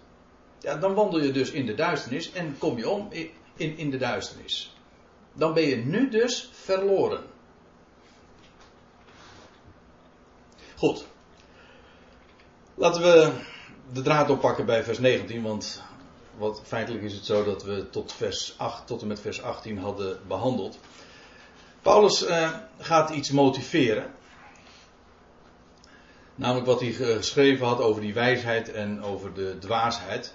ja, 0.60 0.75
dan 0.75 0.93
wandel 0.93 1.22
je 1.22 1.31
dus 1.31 1.51
in 1.51 1.65
de 1.65 1.74
duisternis 1.74 2.31
en 2.31 2.55
kom 2.58 2.77
je 2.77 2.89
om 2.89 3.08
in, 3.55 3.77
in 3.77 3.89
de 3.89 3.98
duisternis. 3.98 4.75
Dan 5.34 5.53
ben 5.53 5.63
je 5.63 5.75
nu 5.75 6.10
dus 6.10 6.50
verloren. 6.53 7.24
Goed. 10.75 11.05
Laten 12.75 13.01
we 13.01 13.31
de 13.93 14.01
draad 14.01 14.29
oppakken 14.29 14.65
bij 14.65 14.84
vers 14.84 15.00
19, 15.00 15.41
want 15.41 15.84
wat 16.38 16.62
feitelijk 16.65 17.03
is 17.03 17.13
het 17.13 17.25
zo 17.25 17.43
dat 17.43 17.63
we 17.63 17.89
tot, 17.89 18.13
vers 18.13 18.53
8, 18.58 18.88
tot 18.88 19.01
en 19.01 19.08
met 19.08 19.19
vers 19.19 19.41
18 19.41 19.77
hadden 19.77 20.19
behandeld. 20.27 20.79
Paulus 21.81 22.27
uh, 22.27 22.50
gaat 22.77 23.10
iets 23.10 23.31
motiveren. 23.31 24.17
Namelijk 26.39 26.65
wat 26.65 26.79
hij 26.79 26.91
geschreven 26.91 27.65
had 27.65 27.79
over 27.81 28.01
die 28.01 28.13
wijsheid 28.13 28.72
en 28.72 29.03
over 29.03 29.34
de 29.34 29.58
dwaasheid. 29.60 30.34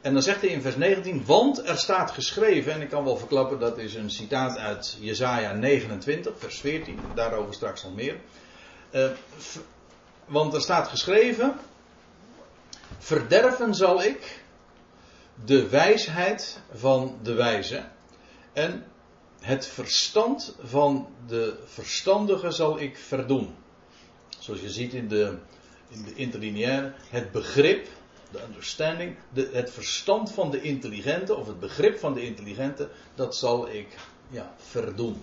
En 0.00 0.12
dan 0.12 0.22
zegt 0.22 0.40
hij 0.40 0.50
in 0.50 0.62
vers 0.62 0.76
19, 0.76 1.24
want 1.26 1.68
er 1.68 1.78
staat 1.78 2.10
geschreven, 2.10 2.72
en 2.72 2.80
ik 2.80 2.88
kan 2.88 3.04
wel 3.04 3.16
verklappen, 3.16 3.58
dat 3.58 3.78
is 3.78 3.94
een 3.94 4.10
citaat 4.10 4.58
uit 4.58 4.96
Jesaja 5.00 5.52
29, 5.52 6.32
vers 6.38 6.60
14, 6.60 7.00
daarover 7.14 7.54
straks 7.54 7.82
nog 7.82 7.94
meer. 7.94 8.16
Uh, 8.90 9.10
want 10.24 10.54
er 10.54 10.60
staat 10.60 10.88
geschreven, 10.88 11.54
verderven 12.98 13.74
zal 13.74 14.02
ik 14.02 14.42
de 15.44 15.68
wijsheid 15.68 16.60
van 16.72 17.18
de 17.22 17.34
wijze 17.34 17.84
en 18.52 18.84
het 19.40 19.66
verstand 19.66 20.56
van 20.62 21.08
de 21.26 21.58
verstandige 21.64 22.50
zal 22.50 22.80
ik 22.80 22.96
verdoen. 22.96 23.54
Zoals 24.46 24.60
je 24.60 24.70
ziet 24.70 24.92
in 24.92 25.08
de, 25.08 25.34
in 25.88 26.02
de 26.02 26.14
interlineaire, 26.14 26.92
het 27.08 27.32
begrip, 27.32 27.86
de 28.30 28.42
understanding, 28.42 29.16
de, 29.32 29.50
het 29.52 29.70
verstand 29.70 30.32
van 30.32 30.50
de 30.50 30.62
intelligente, 30.62 31.34
of 31.34 31.46
het 31.46 31.60
begrip 31.60 31.98
van 31.98 32.14
de 32.14 32.22
intelligente, 32.22 32.88
dat 33.14 33.36
zal 33.36 33.68
ik 33.68 33.88
ja, 34.30 34.54
verdoen. 34.56 35.22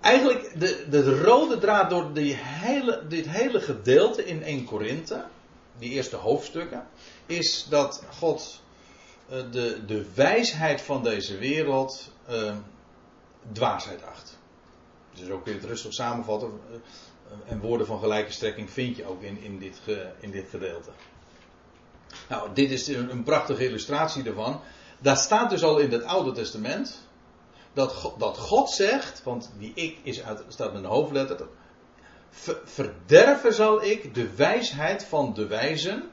Eigenlijk 0.00 0.60
de, 0.60 0.86
de 0.90 1.20
rode 1.22 1.58
draad 1.58 1.90
door 1.90 2.10
hele, 2.14 3.06
dit 3.08 3.28
hele 3.28 3.60
gedeelte 3.60 4.24
in 4.24 4.42
1 4.42 4.64
Korinthe, 4.64 5.24
die 5.78 5.90
eerste 5.90 6.16
hoofdstukken, 6.16 6.86
is 7.26 7.66
dat 7.70 8.02
God 8.18 8.62
uh, 9.30 9.42
de, 9.50 9.84
de 9.86 10.06
wijsheid 10.14 10.80
van 10.80 11.02
deze 11.02 11.38
wereld 11.38 12.12
uh, 12.30 12.56
dwaasheid 13.52 14.02
acht. 14.04 14.38
Dus 15.14 15.30
ook 15.30 15.44
weer 15.44 15.54
het 15.54 15.64
rustig 15.64 15.92
samenvatten. 15.92 16.60
Uh, 17.28 17.52
en 17.52 17.60
woorden 17.60 17.86
van 17.86 17.98
gelijke 17.98 18.32
strekking 18.32 18.70
vind 18.70 18.96
je 18.96 19.06
ook 19.06 19.22
in, 19.22 19.42
in, 19.42 19.58
dit, 19.58 19.80
in 20.20 20.30
dit 20.30 20.48
gedeelte. 20.50 20.90
Nou, 22.28 22.48
dit 22.54 22.70
is 22.70 22.88
een, 22.88 23.22
prachtige 23.22 23.64
illustratie 23.64 24.22
daarvan. 24.22 24.60
Daar 24.98 25.16
staat 25.16 25.50
dus 25.50 25.62
al 25.62 25.78
in 25.78 25.92
het 25.92 26.04
Oude 26.04 26.32
Testament 26.32 27.06
dat 27.72 27.92
God, 27.92 28.20
dat 28.20 28.38
God 28.38 28.70
zegt, 28.70 29.22
want 29.22 29.50
die 29.58 29.72
ik 29.74 29.98
is 30.02 30.22
uit, 30.22 30.42
staat 30.48 30.72
met 30.72 30.82
een 30.82 30.88
hoofdletter. 30.88 31.46
Verderven 32.64 33.54
zal 33.54 33.82
ik 33.82 34.14
de 34.14 34.34
wijsheid 34.34 35.04
van 35.04 35.34
de 35.34 35.46
wijzen. 35.46 36.10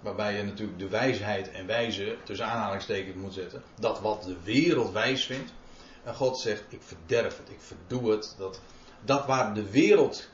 Waarbij 0.00 0.36
je 0.36 0.42
natuurlijk 0.42 0.78
de 0.78 0.88
wijsheid 0.88 1.50
en 1.50 1.66
wijze 1.66 2.16
tussen 2.24 2.46
aanhalingstekens 2.46 3.16
moet 3.16 3.34
zetten. 3.34 3.62
Dat 3.80 4.00
wat 4.00 4.22
de 4.22 4.36
wereld 4.42 4.92
wijs 4.92 5.26
vindt. 5.26 5.52
En 6.02 6.14
God 6.14 6.38
zegt: 6.38 6.62
Ik 6.68 6.82
verderf 6.82 7.38
het, 7.38 7.48
ik 7.48 7.60
verdoe 7.60 8.10
het. 8.10 8.34
Dat, 8.38 8.60
dat 9.00 9.26
waar 9.26 9.54
de 9.54 9.70
wereld 9.70 10.28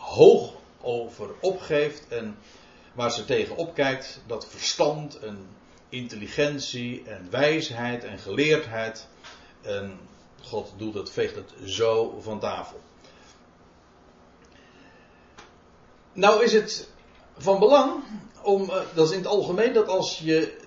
hoog 0.00 0.52
over 0.80 1.30
opgeeft 1.40 2.08
en 2.08 2.36
waar 2.92 3.10
ze 3.10 3.24
tegen 3.24 3.56
opkijkt, 3.56 4.20
dat 4.26 4.46
verstand 4.46 5.18
en 5.18 5.48
intelligentie 5.88 7.02
en 7.06 7.30
wijsheid 7.30 8.04
en 8.04 8.18
geleerdheid. 8.18 9.08
En 9.62 9.98
God 10.42 10.72
doet 10.76 10.94
het, 10.94 11.10
veegt 11.10 11.34
het 11.34 11.52
zo 11.64 12.20
van 12.20 12.40
tafel. 12.40 12.80
Nou 16.12 16.44
is 16.44 16.52
het 16.52 16.88
van 17.36 17.58
belang 17.58 18.02
om, 18.42 18.70
eh, 18.70 18.76
dat 18.94 19.06
is 19.06 19.12
in 19.12 19.18
het 19.18 19.28
algemeen, 19.28 19.72
dat 19.72 19.88
als 19.88 20.18
je 20.18 20.58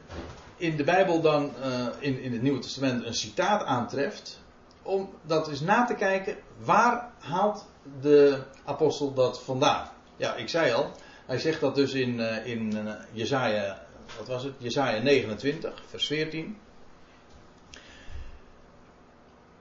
in 0.58 0.76
de 0.76 0.84
Bijbel 0.84 1.22
dan 1.22 1.52
uh, 1.60 1.88
in, 2.00 2.20
in 2.20 2.34
het 2.34 2.42
Nieuwe 2.42 2.60
Testament 2.60 3.06
een 3.06 3.14
citaat 3.14 3.64
aantreft, 3.64 4.40
om 4.82 5.10
dat 5.22 5.48
eens 5.48 5.62
na 5.62 5.86
te 5.86 5.94
kijken, 5.94 6.38
waar 6.64 7.12
haalt 7.20 7.66
de 8.02 8.44
apostel 8.66 9.14
dat 9.14 9.44
vandaan? 9.44 9.90
Ja, 10.18 10.36
ik 10.36 10.50
zei 10.50 10.74
al, 10.74 10.92
hij 11.26 11.40
zegt 11.40 11.60
dat 11.60 11.76
dus 11.76 11.94
in, 11.94 12.20
uh, 12.20 12.46
in 12.46 12.76
uh, 12.76 12.94
Jezaja, 13.12 13.86
wat 14.18 14.28
was 14.28 14.44
het? 14.44 14.54
Jezaja 14.58 15.02
29, 15.02 15.84
vers 15.86 16.08
14. 16.08 16.58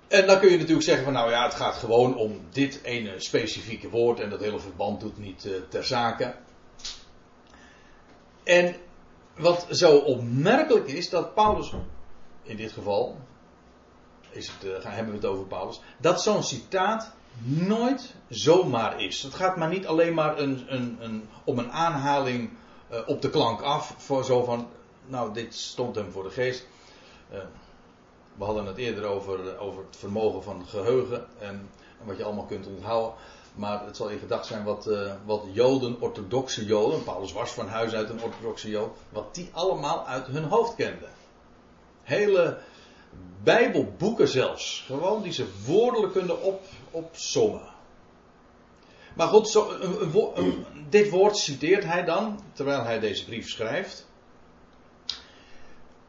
En 0.08 0.26
dan 0.26 0.40
kun 0.40 0.50
je 0.50 0.56
natuurlijk 0.56 0.84
zeggen 0.84 1.04
van 1.04 1.12
nou 1.12 1.30
ja, 1.30 1.44
het 1.44 1.54
gaat 1.54 1.74
gewoon 1.74 2.16
om 2.16 2.40
dit 2.50 2.80
ene 2.82 3.20
specifieke 3.20 3.88
woord 3.88 4.20
en 4.20 4.30
dat 4.30 4.40
hele 4.40 4.58
verband 4.58 5.00
doet 5.00 5.18
niet 5.18 5.44
uh, 5.44 5.52
ter 5.68 5.84
zake. 5.84 6.34
En 8.42 8.76
wat 9.36 9.66
zo 9.70 9.96
opmerkelijk 9.96 10.88
is, 10.88 11.10
dat 11.10 11.34
Paulus, 11.34 11.72
in 12.42 12.56
dit 12.56 12.72
geval, 12.72 13.16
is 14.30 14.50
het, 14.50 14.64
uh, 14.64 14.84
hebben 14.84 15.14
we 15.14 15.20
het 15.20 15.28
over 15.28 15.46
Paulus, 15.46 15.80
dat 15.98 16.22
zo'n 16.22 16.42
citaat 16.42 17.12
nooit 17.44 18.14
zomaar 18.28 19.02
is. 19.02 19.22
Het 19.22 19.34
gaat 19.34 19.56
maar 19.56 19.68
niet 19.68 19.86
alleen 19.86 20.14
maar 20.14 20.38
een, 20.38 20.64
een, 20.74 20.96
een, 21.00 21.28
om 21.44 21.58
een 21.58 21.72
aanhaling 21.72 22.50
uh, 22.92 22.98
op 23.06 23.22
de 23.22 23.30
klank 23.30 23.60
af, 23.60 23.94
voor 23.96 24.24
zo 24.24 24.44
van, 24.44 24.68
nou 25.06 25.32
dit 25.34 25.54
stond 25.54 25.94
hem 25.94 26.12
voor 26.12 26.22
de 26.22 26.30
geest. 26.30 26.66
Uh, 27.32 27.38
we 28.34 28.44
hadden 28.44 28.66
het 28.66 28.76
eerder 28.76 29.04
over, 29.04 29.58
over 29.58 29.84
het 29.84 29.96
vermogen 29.96 30.42
van 30.42 30.66
geheugen 30.66 31.26
en, 31.38 31.68
en, 32.00 32.06
wat 32.06 32.16
je 32.16 32.24
allemaal 32.24 32.46
kunt 32.46 32.66
onthouden. 32.66 33.14
Maar 33.54 33.84
het 33.84 33.96
zal 33.96 34.08
in 34.08 34.18
gedacht 34.18 34.46
zijn 34.46 34.64
wat, 34.64 34.90
wat 35.24 35.42
Joden, 35.52 36.00
orthodoxe 36.00 36.64
Joden, 36.64 37.04
Paulus 37.04 37.32
was 37.32 37.50
van 37.50 37.68
huis 37.68 37.92
uit 37.92 38.10
een 38.10 38.22
orthodoxe 38.22 38.68
Jood, 38.68 38.96
wat 39.08 39.34
die 39.34 39.50
allemaal 39.52 40.06
uit 40.06 40.26
hun 40.26 40.44
hoofd 40.44 40.74
kenden. 40.74 41.08
Hele 42.02 42.58
Bijbelboeken 43.42 44.28
zelfs, 44.28 44.84
gewoon 44.86 45.22
die 45.22 45.32
ze 45.32 45.46
woordelijk 45.66 46.12
kunnen 46.12 46.42
op, 46.42 46.64
opsommen. 46.90 47.70
Maar 49.14 49.28
goed, 49.28 49.48
zo, 49.48 49.76
dit 50.88 51.10
woord 51.10 51.36
citeert 51.36 51.84
hij 51.84 52.04
dan, 52.04 52.40
terwijl 52.52 52.84
hij 52.84 53.00
deze 53.00 53.24
brief 53.24 53.50
schrijft. 53.50 54.06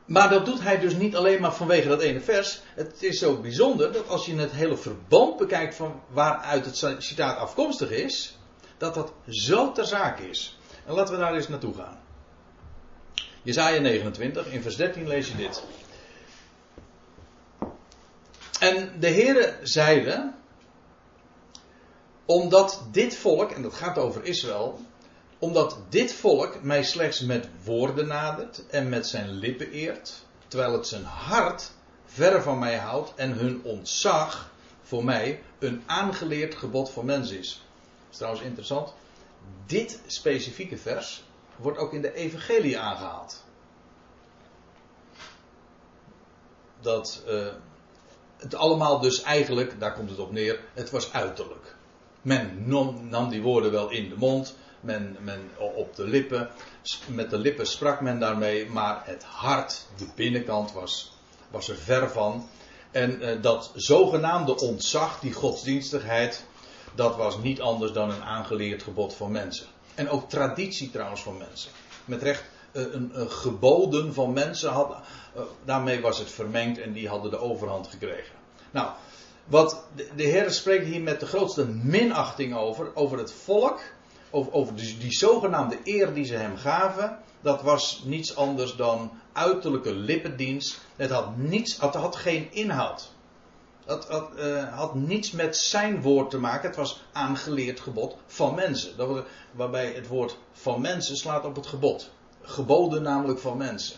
Maar 0.05 0.29
dat 0.29 0.45
doet 0.45 0.62
hij 0.62 0.79
dus 0.79 0.95
niet 0.95 1.15
alleen 1.15 1.41
maar 1.41 1.53
vanwege 1.53 1.88
dat 1.88 2.01
ene 2.01 2.22
vers. 2.22 2.62
Het 2.75 3.03
is 3.03 3.19
zo 3.19 3.38
bijzonder 3.38 3.91
dat 3.91 4.07
als 4.07 4.25
je 4.25 4.36
het 4.36 4.51
hele 4.51 4.77
verband 4.77 5.38
bekijkt 5.38 5.75
van 5.75 6.01
waaruit 6.07 6.65
het 6.65 7.03
citaat 7.03 7.38
afkomstig 7.38 7.89
is, 7.89 8.38
dat 8.77 8.93
dat 8.93 9.13
zo 9.29 9.72
ter 9.72 9.86
zake 9.86 10.29
is. 10.29 10.57
En 10.86 10.93
laten 10.93 11.13
we 11.13 11.19
daar 11.19 11.36
eens 11.36 11.48
naartoe 11.48 11.74
gaan. 11.74 12.00
Jezaja 13.43 13.79
29, 13.79 14.45
in 14.48 14.62
vers 14.62 14.75
13 14.75 15.07
lees 15.07 15.27
je 15.27 15.36
dit. 15.36 15.63
En 18.63 19.00
de 19.00 19.08
Heere 19.08 19.58
zeide, 19.62 20.34
omdat 22.25 22.84
dit 22.91 23.15
volk, 23.15 23.51
en 23.51 23.62
dat 23.62 23.74
gaat 23.74 23.98
over 23.98 24.24
Israël, 24.24 24.79
omdat 25.39 25.77
dit 25.89 26.13
volk 26.13 26.62
mij 26.62 26.84
slechts 26.84 27.22
met 27.22 27.48
woorden 27.63 28.08
nadert 28.08 28.67
en 28.67 28.89
met 28.89 29.08
zijn 29.08 29.32
lippen 29.32 29.72
eert, 29.72 30.25
terwijl 30.48 30.74
het 30.74 30.88
zijn 30.88 31.03
hart 31.03 31.72
ver 32.05 32.41
van 32.41 32.60
mij 32.60 32.77
houdt 32.77 33.13
en 33.15 33.32
hun 33.32 33.63
ontzag 33.63 34.51
voor 34.82 35.03
mij 35.03 35.43
een 35.60 35.84
aangeleerd 35.86 36.55
gebod 36.55 36.89
van 36.89 37.05
mens 37.05 37.32
is. 37.32 37.50
Dat 37.50 38.12
is 38.12 38.17
trouwens 38.17 38.43
interessant. 38.43 38.93
Dit 39.65 40.00
specifieke 40.05 40.77
vers 40.77 41.24
wordt 41.55 41.77
ook 41.77 41.93
in 41.93 42.01
de 42.01 42.13
evangelie 42.13 42.79
aangehaald. 42.79 43.43
Dat 46.82 47.24
uh, 47.27 47.48
het 48.43 48.55
allemaal 48.55 49.00
dus 49.00 49.21
eigenlijk, 49.21 49.79
daar 49.79 49.93
komt 49.93 50.09
het 50.09 50.19
op 50.19 50.31
neer, 50.31 50.59
het 50.73 50.89
was 50.89 51.13
uiterlijk. 51.13 51.75
Men 52.21 52.63
nam 53.09 53.29
die 53.29 53.41
woorden 53.41 53.71
wel 53.71 53.89
in 53.89 54.09
de 54.09 54.15
mond, 54.17 54.55
men, 54.79 55.17
men 55.19 55.50
op 55.57 55.95
de 55.95 56.07
lippen, 56.07 56.50
met 57.07 57.29
de 57.29 57.38
lippen 57.38 57.65
sprak 57.67 58.01
men 58.01 58.19
daarmee, 58.19 58.69
maar 58.69 59.01
het 59.05 59.23
hart, 59.23 59.85
de 59.97 60.07
binnenkant 60.15 60.71
was, 60.71 61.17
was 61.51 61.69
er 61.69 61.77
ver 61.77 62.09
van. 62.09 62.50
En 62.91 63.21
eh, 63.21 63.41
dat 63.41 63.71
zogenaamde 63.75 64.55
ontzag, 64.55 65.19
die 65.19 65.33
godsdienstigheid, 65.33 66.45
dat 66.95 67.15
was 67.15 67.38
niet 67.38 67.62
anders 67.62 67.91
dan 67.91 68.12
een 68.12 68.23
aangeleerd 68.23 68.83
gebod 68.83 69.13
van 69.13 69.31
mensen. 69.31 69.67
En 69.95 70.09
ook 70.09 70.29
traditie 70.29 70.91
trouwens 70.91 71.21
van 71.21 71.38
mensen. 71.38 71.71
Met 72.05 72.21
recht 72.21 72.43
een, 72.73 73.11
een 73.13 73.31
geboden 73.31 74.13
van 74.13 74.33
mensen 74.33 74.71
had. 74.71 74.95
daarmee 75.65 76.01
was 76.01 76.19
het 76.19 76.31
vermengd 76.31 76.79
en 76.79 76.93
die 76.93 77.07
hadden 77.07 77.31
de 77.31 77.39
overhand 77.39 77.87
gekregen. 77.87 78.35
Nou, 78.71 78.89
wat 79.45 79.83
de, 79.95 80.09
de 80.15 80.23
Heer 80.23 80.51
spreekt 80.51 80.85
hier 80.85 81.01
met 81.01 81.19
de 81.19 81.25
grootste 81.25 81.65
minachting 81.65 82.55
over, 82.55 82.95
over 82.95 83.17
het 83.17 83.33
volk, 83.33 83.81
over, 84.29 84.53
over 84.53 84.75
die, 84.75 84.97
die 84.97 85.11
zogenaamde 85.11 85.79
eer 85.83 86.13
die 86.13 86.25
ze 86.25 86.35
hem 86.35 86.57
gaven. 86.57 87.17
Dat 87.41 87.61
was 87.61 88.01
niets 88.05 88.35
anders 88.35 88.75
dan 88.75 89.11
uiterlijke 89.33 89.93
lippendienst. 89.93 90.79
Het 90.95 91.09
had, 91.09 91.37
niets, 91.37 91.81
het 91.81 91.93
had 91.93 92.15
geen 92.15 92.51
inhoud. 92.51 93.11
Het 93.85 94.07
had, 94.07 94.29
had, 94.71 94.95
niets 94.95 95.31
met 95.31 95.57
zijn 95.57 96.01
woord 96.01 96.29
te 96.29 96.37
maken. 96.37 96.67
Het 96.67 96.77
was 96.77 97.03
aangeleerd 97.11 97.79
gebod 97.79 98.15
van 98.25 98.55
mensen. 98.55 98.97
Dat, 98.97 99.25
waarbij 99.51 99.91
het 99.91 100.07
woord 100.07 100.37
van 100.51 100.81
mensen 100.81 101.17
slaat 101.17 101.45
op 101.45 101.55
het 101.55 101.67
gebod. 101.67 102.11
Geboden 102.43 103.01
namelijk 103.01 103.39
van 103.39 103.57
mensen. 103.57 103.97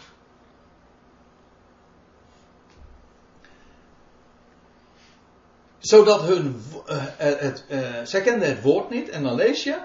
Zodat 5.79 6.21
hun. 6.21 6.63
Uh, 6.89 7.03
het, 7.17 7.65
uh, 7.69 8.01
zij 8.03 8.21
kenden 8.21 8.47
het 8.47 8.61
woord 8.61 8.89
niet. 8.89 9.09
En 9.09 9.23
dan 9.23 9.35
lees 9.35 9.63
je 9.63 9.79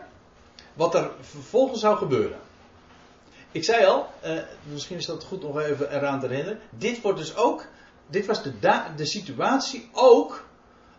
wat 0.75 0.95
er 0.95 1.11
vervolgens 1.21 1.81
zou 1.81 1.97
gebeuren. 1.97 2.39
Ik 3.53 3.65
zei 3.65 3.87
al, 3.87 4.07
uh, 4.25 4.39
misschien 4.73 4.97
is 4.97 5.07
dat 5.07 5.25
goed 5.25 5.43
nog 5.43 5.61
even 5.61 5.95
eraan 5.97 6.21
te 6.21 6.27
herinneren. 6.27 6.61
Dit 6.71 7.01
wordt 7.01 7.19
dus 7.19 7.37
ook. 7.37 7.67
Dit 8.07 8.27
was 8.27 8.43
de, 8.43 8.53
de 8.97 9.05
situatie 9.05 9.89
ook 9.93 10.45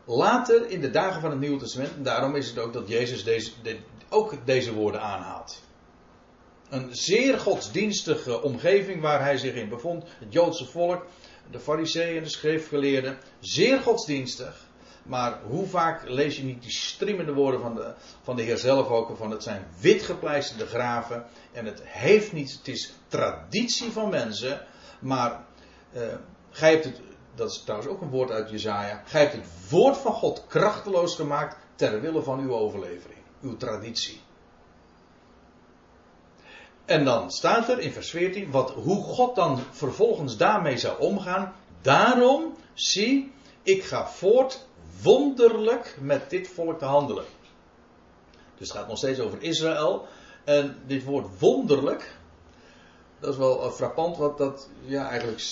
later 0.06 0.70
in 0.70 0.82
de 0.82 0.89
dagen 0.89 1.22
van 1.22 1.30
het 1.30 1.39
Nieuwe 1.39 1.60
Testament. 1.60 1.96
En 1.96 2.03
daarom 2.03 2.36
is 2.36 2.50
het 2.50 2.60
ook 2.60 2.74
dat 2.74 2.88
Jezus 2.88 3.24
deze, 3.24 3.51
de, 3.63 3.80
ook 4.10 4.36
deze 4.46 4.74
woorden 4.74 5.01
aanhaalt. 5.01 5.62
Een 6.72 6.88
zeer 6.92 7.40
godsdienstige 7.40 8.42
omgeving 8.42 9.01
waar 9.01 9.22
hij 9.22 9.38
zich 9.38 9.54
in 9.54 9.70
bevond. 9.70 10.04
Het 10.20 10.34
Joodse 10.34 10.66
volk, 10.66 11.06
de 11.51 11.60
Fariseeën, 11.60 12.24
de 12.24 12.30
schriftgeleerden. 12.30 13.18
Zeer 13.40 13.80
godsdienstig. 13.80 14.66
Maar 15.04 15.40
hoe 15.44 15.68
vaak 15.68 16.10
lees 16.10 16.38
je 16.38 16.44
niet 16.44 16.62
die 16.62 16.72
strimmende 16.72 17.34
woorden 17.34 17.62
van 17.62 17.75
de, 17.75 17.94
van 18.24 18.36
de 18.36 18.42
Heer 18.42 18.58
zelf 18.58 18.88
ook? 18.88 19.18
Van 19.18 19.32
het 19.32 19.44
zijn 19.44 19.68
witgepleisterde 19.80 20.66
graven. 20.66 21.25
En 21.51 21.66
het 21.66 21.82
heeft 21.84 22.34
niet, 22.34 22.51
het 22.51 22.68
is 22.68 22.94
traditie 23.08 23.92
van 23.92 24.10
mensen. 24.10 24.66
Maar 25.00 25.46
uh, 25.94 26.01
gij 26.50 26.72
hebt 26.72 26.84
het, 26.84 27.01
dat 27.36 27.51
is 27.51 27.62
trouwens 27.62 27.92
ook 27.92 28.01
een 28.01 28.10
woord 28.10 28.32
uit 28.32 28.50
Jezaja. 28.50 29.04
Gij 29.06 29.22
hebt 29.22 29.34
het 29.34 29.70
woord 29.70 29.98
van 29.98 30.13
God 30.13 30.46
krachteloos 30.48 31.16
gemaakt 31.16 31.58
ter 31.75 32.01
wille 32.01 32.22
van 32.22 32.40
uw 32.40 32.54
overlevering. 32.54 33.20
Uw 33.42 33.58
traditie. 33.58 34.22
En 36.86 37.06
dan 37.06 37.32
staat 37.32 37.70
er 37.70 37.80
in 37.80 37.92
vers 37.92 38.10
14 38.10 38.52
wat, 38.52 38.72
hoe 38.72 39.04
God 39.04 39.36
dan 39.36 39.60
vervolgens 39.72 40.38
daarmee 40.38 40.78
zou 40.78 41.00
omgaan. 41.00 41.54
Daarom, 41.82 42.56
zie, 42.74 43.32
ik 43.64 43.84
ga 43.84 44.08
voort 44.08 44.66
wonderlijk 45.02 45.98
met 46.02 46.30
dit 46.30 46.48
volk 46.48 46.80
te 46.80 46.86
handelen. 46.86 47.26
Dus 48.58 48.68
het 48.70 48.78
gaat 48.78 48.88
nog 48.88 48.98
steeds 48.98 49.20
over 49.20 49.42
Israël. 49.42 50.08
En 50.44 50.78
dit 50.88 51.04
woord 51.04 51.40
wonderlijk, 51.40 52.16
dat 53.20 53.34
is 53.34 53.38
wel 53.38 53.66
uh, 53.66 53.72
frappant, 53.72 54.18
want 54.18 54.38
dat, 54.38 54.70
ja, 54.86 55.10
eigenlijk, 55.10 55.44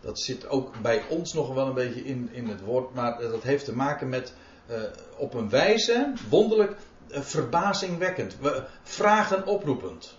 dat 0.00 0.20
zit 0.20 0.48
ook 0.48 0.80
bij 0.82 1.02
ons 1.08 1.32
nog 1.32 1.54
wel 1.54 1.66
een 1.66 1.74
beetje 1.74 2.04
in, 2.04 2.28
in 2.32 2.48
het 2.48 2.60
woord, 2.60 2.94
maar 2.94 3.20
dat 3.20 3.42
heeft 3.42 3.64
te 3.64 3.74
maken 3.74 4.08
met 4.08 4.34
uh, 4.70 4.76
op 5.16 5.34
een 5.34 5.50
wijze, 5.50 6.12
wonderlijk, 6.28 6.76
verbazingwekkend, 7.08 8.36
vragen 8.82 9.46
oproepend. 9.46 10.16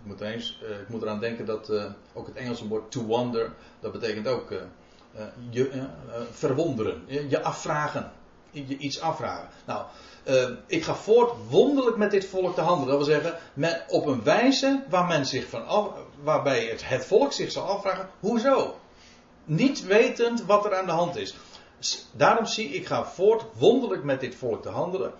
Ik 0.00 0.04
moet, 0.04 0.20
eens, 0.20 0.58
ik 0.80 0.88
moet 0.88 1.02
eraan 1.02 1.20
denken 1.20 1.46
dat 1.46 1.72
ook 2.14 2.26
het 2.26 2.36
Engelse 2.36 2.68
woord 2.68 2.90
to 2.90 3.02
wonder, 3.02 3.52
dat 3.80 3.92
betekent 3.92 4.28
ook 4.28 4.52
je 5.50 5.86
verwonderen, 6.30 7.04
je, 7.06 7.42
afvragen, 7.42 8.12
je 8.50 8.76
iets 8.76 9.00
afvragen. 9.00 9.48
Nou, 9.66 9.84
ik 10.66 10.84
ga 10.84 10.94
voort 10.94 11.32
wonderlijk 11.48 11.96
met 11.96 12.10
dit 12.10 12.26
volk 12.26 12.54
te 12.54 12.60
handelen. 12.60 12.98
Dat 12.98 13.06
wil 13.06 13.14
zeggen, 13.14 13.84
op 13.88 14.06
een 14.06 14.22
wijze 14.22 14.84
waar 14.88 15.06
men 15.06 15.26
zich 15.26 15.48
van 15.48 15.66
af, 15.66 15.88
waarbij 16.22 16.64
het, 16.64 16.88
het 16.88 17.04
volk 17.04 17.32
zich 17.32 17.52
zal 17.52 17.64
afvragen, 17.64 18.08
hoezo? 18.20 18.78
Niet 19.44 19.84
wetend 19.84 20.44
wat 20.44 20.64
er 20.64 20.76
aan 20.76 20.86
de 20.86 20.92
hand 20.92 21.16
is. 21.16 21.34
Daarom 22.12 22.46
zie 22.46 22.68
ik 22.68 22.86
ga 22.86 23.04
voort 23.04 23.44
wonderlijk 23.54 24.04
met 24.04 24.20
dit 24.20 24.34
volk 24.34 24.62
te 24.62 24.68
handelen. 24.68 25.12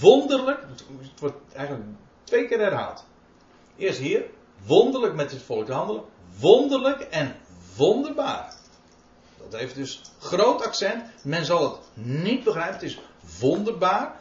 Wonderlijk, 0.00 0.60
het 1.00 1.20
wordt 1.20 1.36
eigenlijk 1.54 1.86
twee 2.24 2.48
keer 2.48 2.58
herhaald. 2.58 3.04
Eerst 3.76 3.98
hier, 3.98 4.24
wonderlijk 4.66 5.14
met 5.14 5.30
dit 5.30 5.42
volk 5.42 5.66
te 5.66 5.72
handelen. 5.72 6.02
Wonderlijk 6.40 7.00
en 7.00 7.36
wonderbaar. 7.76 8.54
Dat 9.36 9.60
heeft 9.60 9.74
dus 9.74 10.00
groot 10.18 10.66
accent. 10.66 11.04
Men 11.22 11.44
zal 11.44 11.62
het 11.62 11.80
niet 12.06 12.44
begrijpen. 12.44 12.74
Het 12.74 12.82
is 12.82 12.98
wonderbaar. 13.38 14.16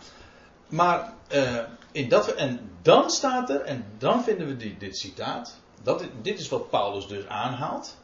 Maar 0.68 1.14
uh, 1.34 1.60
in 1.92 2.10
dat, 2.10 2.34
en 2.34 2.72
dan 2.82 3.10
staat 3.10 3.50
er, 3.50 3.62
en 3.62 3.86
dan 3.98 4.24
vinden 4.24 4.48
we 4.48 4.78
dit 4.78 4.98
citaat. 4.98 5.60
Dat, 5.84 6.04
dit 6.22 6.40
is 6.40 6.50
wat 6.50 6.70
Paulus 6.70 7.08
dus 7.08 7.28
aanhaalt. 7.28 7.98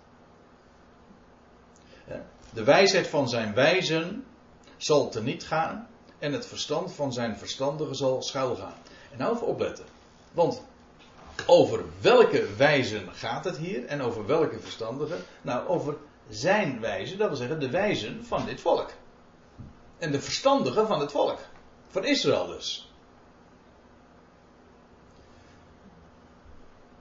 De 2.54 2.64
wijsheid 2.64 3.08
van 3.08 3.30
zijn 3.30 3.54
wijzen 3.54 4.26
zal 4.78 5.10
teniet 5.10 5.44
gaan. 5.44 5.88
En 6.20 6.34
het 6.34 6.46
verstand 6.46 6.94
van 6.94 7.14
zijn 7.14 7.38
verstandigen 7.38 7.96
zal 7.96 8.22
schuilgaan. 8.22 8.76
En 9.12 9.18
nou 9.18 9.36
even 9.36 9.48
opletten. 9.48 9.86
Want 10.32 10.64
over 11.46 11.84
welke 12.02 12.56
wijzen 12.58 13.14
gaat 13.14 13.44
het 13.44 13.58
hier? 13.58 13.86
En 13.86 14.02
over 14.02 14.26
welke 14.26 14.60
verstandigen? 14.60 15.18
Nou, 15.42 15.68
over 15.68 15.96
zijn 16.30 16.80
wijze, 16.80 17.16
dat 17.16 17.28
wil 17.28 17.38
zeggen 17.38 17.60
de 17.60 17.70
wijzen 17.70 18.26
van 18.26 18.46
dit 18.46 18.62
volk. 18.62 18.92
En 19.98 20.12
de 20.12 20.22
verstandigen 20.22 20.88
van 20.88 21.00
het 21.00 21.12
volk. 21.12 21.40
Van 21.88 22.06
Israël 22.06 22.48
dus. 22.48 22.93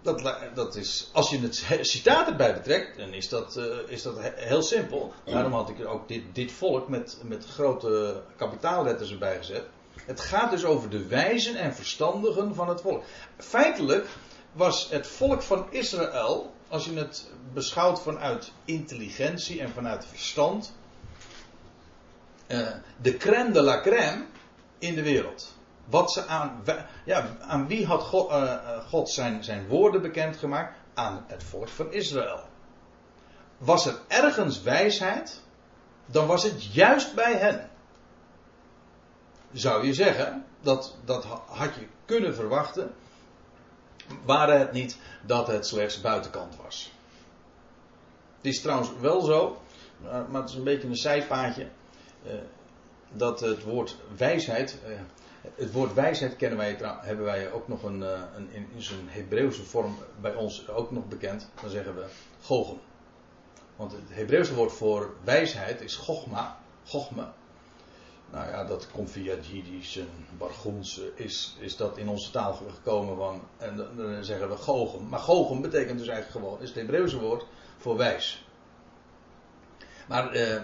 Dat, 0.02 0.22
dat 0.54 0.76
is, 0.76 1.10
als 1.12 1.30
je 1.30 1.38
het 1.40 1.64
citaat 1.80 2.28
erbij 2.28 2.54
betrekt, 2.54 2.96
dan 2.96 3.12
is 3.12 3.28
dat, 3.28 3.56
uh, 3.56 3.64
is 3.86 4.02
dat 4.02 4.18
heel 4.20 4.62
simpel. 4.62 5.12
Daarom 5.24 5.52
had 5.52 5.68
ik 5.68 5.86
ook 5.86 6.08
dit, 6.08 6.22
dit 6.32 6.52
volk 6.52 6.88
met, 6.88 7.18
met 7.22 7.44
grote 7.46 8.22
kapitaalletters 8.36 9.10
erbij 9.10 9.36
gezet. 9.36 9.64
Het 10.06 10.20
gaat 10.20 10.50
dus 10.50 10.64
over 10.64 10.90
de 10.90 11.06
wijzen 11.06 11.56
en 11.56 11.74
verstandigen 11.74 12.54
van 12.54 12.68
het 12.68 12.80
volk. 12.80 13.02
Feitelijk 13.38 14.06
was 14.52 14.88
het 14.90 15.06
volk 15.06 15.42
van 15.42 15.66
Israël 15.70 16.52
als 16.68 16.84
je 16.84 16.94
het 16.94 17.30
beschouwt 17.52 18.00
vanuit 18.00 18.52
intelligentie 18.64 19.60
en 19.60 19.70
vanuit 19.70 20.06
verstand, 20.06 20.74
uh, 22.48 22.68
de 23.00 23.16
crème 23.16 23.52
de 23.52 23.62
la 23.62 23.80
crème 23.80 24.24
in 24.78 24.94
de 24.94 25.02
wereld. 25.02 25.54
Wat 25.92 26.12
ze 26.12 26.26
aan, 26.26 26.62
ja, 27.04 27.36
aan 27.40 27.66
wie 27.66 27.86
had 27.86 28.02
God, 28.02 28.30
uh, 28.30 28.78
God 28.88 29.10
zijn, 29.10 29.44
zijn 29.44 29.66
woorden 29.66 30.02
bekendgemaakt? 30.02 30.78
Aan 30.94 31.24
het 31.26 31.44
volk 31.44 31.68
van 31.68 31.92
Israël. 31.92 32.40
Was 33.58 33.86
er 33.86 33.98
ergens 34.08 34.62
wijsheid, 34.62 35.40
dan 36.06 36.26
was 36.26 36.42
het 36.42 36.74
juist 36.74 37.14
bij 37.14 37.32
hen. 37.32 37.70
Zou 39.52 39.86
je 39.86 39.94
zeggen, 39.94 40.44
dat, 40.60 40.96
dat 41.04 41.24
had 41.46 41.74
je 41.74 41.86
kunnen 42.04 42.34
verwachten 42.34 42.94
waren 44.24 44.58
het 44.58 44.72
niet 44.72 44.98
dat 45.26 45.46
het 45.46 45.66
slechts 45.66 46.00
buitenkant 46.00 46.56
was. 46.56 46.92
Het 48.36 48.46
is 48.46 48.60
trouwens 48.60 48.90
wel 49.00 49.20
zo, 49.20 49.62
maar 50.02 50.40
het 50.40 50.50
is 50.50 50.56
een 50.56 50.64
beetje 50.64 50.88
een 50.88 50.96
zijpaadje, 50.96 51.68
eh, 52.26 52.32
dat 53.12 53.40
het 53.40 53.62
woord 53.62 53.96
wijsheid, 54.16 54.78
eh, 54.84 54.92
het 55.54 55.72
woord 55.72 55.94
wijsheid 55.94 56.36
kennen 56.36 56.58
wij, 56.58 56.76
hebben 56.80 57.24
wij 57.24 57.52
ook 57.52 57.68
nog 57.68 57.82
een, 57.82 58.02
eh, 58.02 58.20
een 58.36 58.48
in, 58.52 58.82
zijn 58.82 59.08
Hebreeuwse 59.08 59.64
vorm 59.64 59.96
bij 60.20 60.34
ons 60.34 60.68
ook 60.68 60.90
nog 60.90 61.08
bekend. 61.08 61.48
Dan 61.60 61.70
zeggen 61.70 61.94
we 61.94 62.04
gogem. 62.42 62.78
Want 63.76 63.92
het 63.92 64.02
Hebreeuwse 64.08 64.54
woord 64.54 64.72
voor 64.72 65.14
wijsheid 65.24 65.80
is 65.80 65.96
gogma, 65.96 66.58
gogma. 66.84 67.34
Nou 68.30 68.48
ja, 68.48 68.64
dat 68.64 68.90
komt 68.90 69.10
via 69.10 69.34
Jiddisch 69.40 69.96
en 69.96 70.08
Bargoens 70.38 71.00
is, 71.14 71.56
is 71.58 71.76
dat 71.76 71.98
in 71.98 72.08
onze 72.08 72.30
taal 72.30 72.52
gekomen 72.52 73.16
van, 73.16 73.42
en 73.56 73.76
dan 73.76 74.24
zeggen 74.24 74.48
we 74.48 74.56
Gogem. 74.56 75.08
Maar 75.08 75.18
Gogem 75.18 75.60
betekent 75.60 75.98
dus 75.98 76.08
eigenlijk 76.08 76.46
gewoon, 76.46 76.62
is 76.62 76.68
het 76.68 76.78
Hebreeuwse 76.78 77.20
woord 77.20 77.46
voor 77.78 77.96
wijs. 77.96 78.46
Maar 80.08 80.30
eh, 80.30 80.62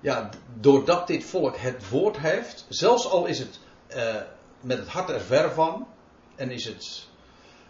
ja, 0.00 0.28
doordat 0.60 1.06
dit 1.06 1.24
volk 1.24 1.56
het 1.56 1.88
woord 1.88 2.18
heeft, 2.18 2.66
zelfs 2.68 3.10
al 3.10 3.26
is 3.26 3.38
het 3.38 3.58
eh, 3.86 4.14
met 4.60 4.78
het 4.78 4.88
hart 4.88 5.10
er 5.10 5.20
ver 5.20 5.50
van, 5.50 5.86
en 6.34 6.50
is 6.50 6.64
het 6.64 7.06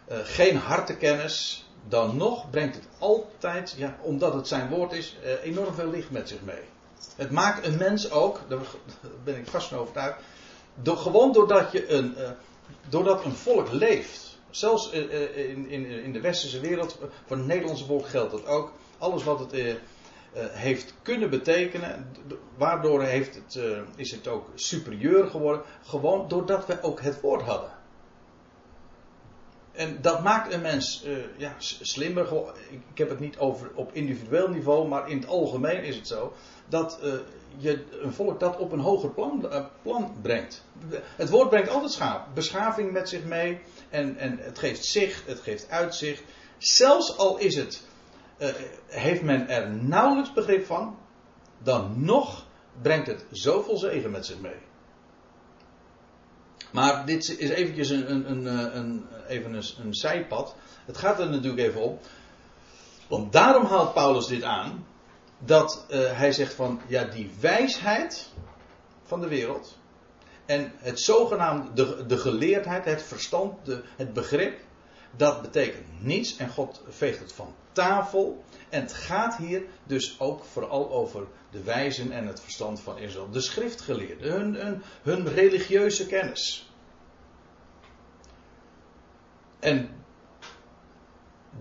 eh, 0.07 0.19
geen 0.23 0.57
hartekennis, 0.57 1.69
dan 1.89 2.17
nog 2.17 2.51
brengt 2.51 2.75
het 2.75 2.89
altijd, 2.99 3.75
ja, 3.77 3.97
omdat 4.01 4.35
het 4.35 4.49
zijn 4.49 4.69
woord 4.69 4.93
is, 4.93 5.17
eh, 5.23 5.45
enorm 5.45 5.75
veel 5.75 5.91
licht 5.91 6.11
met 6.11 6.29
zich 6.29 6.43
mee. 6.43 6.63
Het 7.17 7.31
maakt 7.31 7.67
een 7.67 7.77
mens 7.77 8.11
ook, 8.11 8.41
daar 8.49 8.59
ben 9.25 9.37
ik 9.37 9.47
vast 9.47 9.69
van 9.69 9.79
overtuigd, 9.79 10.21
gewoon 10.85 11.33
doordat, 11.33 11.73
je 11.73 11.91
een, 11.91 12.15
uh, 12.19 12.31
doordat 12.89 13.25
een 13.25 13.35
volk 13.35 13.73
leeft 13.73 14.31
Zelfs 14.51 14.91
in, 14.91 15.69
in, 15.69 15.87
in 15.87 16.13
de 16.13 16.21
westerse 16.21 16.61
wereld, 16.61 16.99
voor 17.27 17.37
het 17.37 17.47
Nederlandse 17.47 17.85
volk 17.85 18.09
geldt 18.09 18.31
dat 18.31 18.47
ook. 18.47 18.73
Alles 18.99 19.25
wat 19.25 19.39
het 19.39 19.53
heeft 20.35 20.95
kunnen 21.03 21.31
betekenen, 21.31 22.13
waardoor 22.57 23.03
heeft 23.03 23.35
het, 23.35 23.61
is 23.97 24.11
het 24.11 24.29
ook 24.29 24.49
superieur 24.55 25.27
geworden. 25.27 25.63
Gewoon 25.83 26.29
doordat 26.29 26.67
we 26.67 26.83
ook 26.83 27.01
het 27.01 27.21
woord 27.21 27.43
hadden. 27.43 27.71
En 29.73 29.99
dat 30.01 30.23
maakt 30.23 30.53
een 30.53 30.61
mens 30.61 31.05
uh, 31.07 31.17
ja, 31.37 31.55
slimmer. 31.59 32.29
Ik 32.71 32.99
heb 32.99 33.09
het 33.09 33.21
niet 33.21 33.39
over 33.39 33.71
op 33.75 33.91
individueel 33.93 34.49
niveau, 34.49 34.89
maar 34.89 35.11
in 35.11 35.17
het 35.17 35.27
algemeen 35.27 35.85
is 35.85 35.97
het 35.97 36.07
zo 36.07 36.33
dat 36.69 36.99
je 37.57 37.85
een 38.03 38.13
volk 38.13 38.41
dat 38.41 38.57
op 38.57 38.73
een 38.73 38.81
hoger 38.81 39.11
plan, 39.11 39.49
plan 39.83 40.15
brengt. 40.23 40.65
Het 41.17 41.31
woord 41.31 41.49
brengt 41.49 41.69
altijd 41.69 42.35
beschaving 42.35 42.93
met 42.93 43.09
zich 43.09 43.25
mee 43.25 43.61
en, 43.91 44.17
en 44.17 44.39
het 44.39 44.59
geeft 44.59 44.85
zicht, 44.85 45.27
het 45.27 45.41
geeft 45.41 45.71
uitzicht. 45.71 46.23
Zelfs 46.59 47.17
al 47.17 47.39
is 47.39 47.57
het, 47.57 47.83
heeft 48.87 49.23
men 49.23 49.49
er 49.49 49.71
nauwelijks 49.71 50.33
begrip 50.33 50.67
van, 50.67 50.99
dan 51.59 52.05
nog 52.05 52.47
brengt 52.83 53.07
het 53.07 53.25
zoveel 53.31 53.77
zegen 53.77 54.11
met 54.11 54.27
zich 54.27 54.41
mee. 54.41 54.57
Maar 56.73 57.07
dit 57.07 57.39
is 57.39 57.49
eventjes 57.49 57.89
een, 57.89 58.11
een, 58.11 58.31
een, 58.31 58.77
een 58.77 59.05
even 59.29 59.55
een, 59.55 59.95
zijpad. 59.95 60.55
Het 60.85 60.97
gaat 60.97 61.21
er 61.21 61.31
natuurlijk 61.31 61.63
even 61.63 61.81
op. 61.81 62.03
Want 63.09 63.33
daarom 63.33 63.65
haalt 63.65 63.95
Paulus 63.95 64.27
dit 64.27 64.43
aan. 64.43 64.87
Dat 65.39 65.87
uh, 65.91 66.13
hij 66.13 66.33
zegt 66.33 66.55
van, 66.55 66.81
ja, 66.87 67.05
die 67.05 67.31
wijsheid 67.41 68.29
van 69.03 69.21
de 69.21 69.29
wereld. 69.29 69.79
En 70.47 70.73
het 70.77 71.01
zogenaamde, 71.01 71.73
de, 71.73 72.07
de 72.07 72.19
geleerdheid, 72.19 72.85
het 72.85 73.03
verstand, 73.03 73.65
de, 73.65 73.83
het 73.97 74.13
begrip. 74.13 74.61
Dat 75.17 75.43
betekent 75.43 76.03
niets 76.03 76.37
en 76.37 76.49
God 76.49 76.83
veegt 76.89 77.19
het 77.19 77.33
van 77.33 77.55
tafel. 77.73 78.45
En 78.69 78.81
het 78.81 78.93
gaat 78.93 79.37
hier 79.37 79.63
dus 79.85 80.21
ook 80.21 80.45
vooral 80.45 80.91
over 80.91 81.27
de 81.51 81.63
wijzen 81.63 82.13
en 82.13 82.27
het 82.27 82.41
verstand 82.41 82.81
van 82.81 82.99
Israël. 82.99 83.31
De 83.31 83.41
schriftgeleerden, 83.41 84.33
hun, 84.33 84.83
hun, 85.03 85.29
religieuze 85.29 86.07
kennis. 86.07 86.71
En 89.59 89.91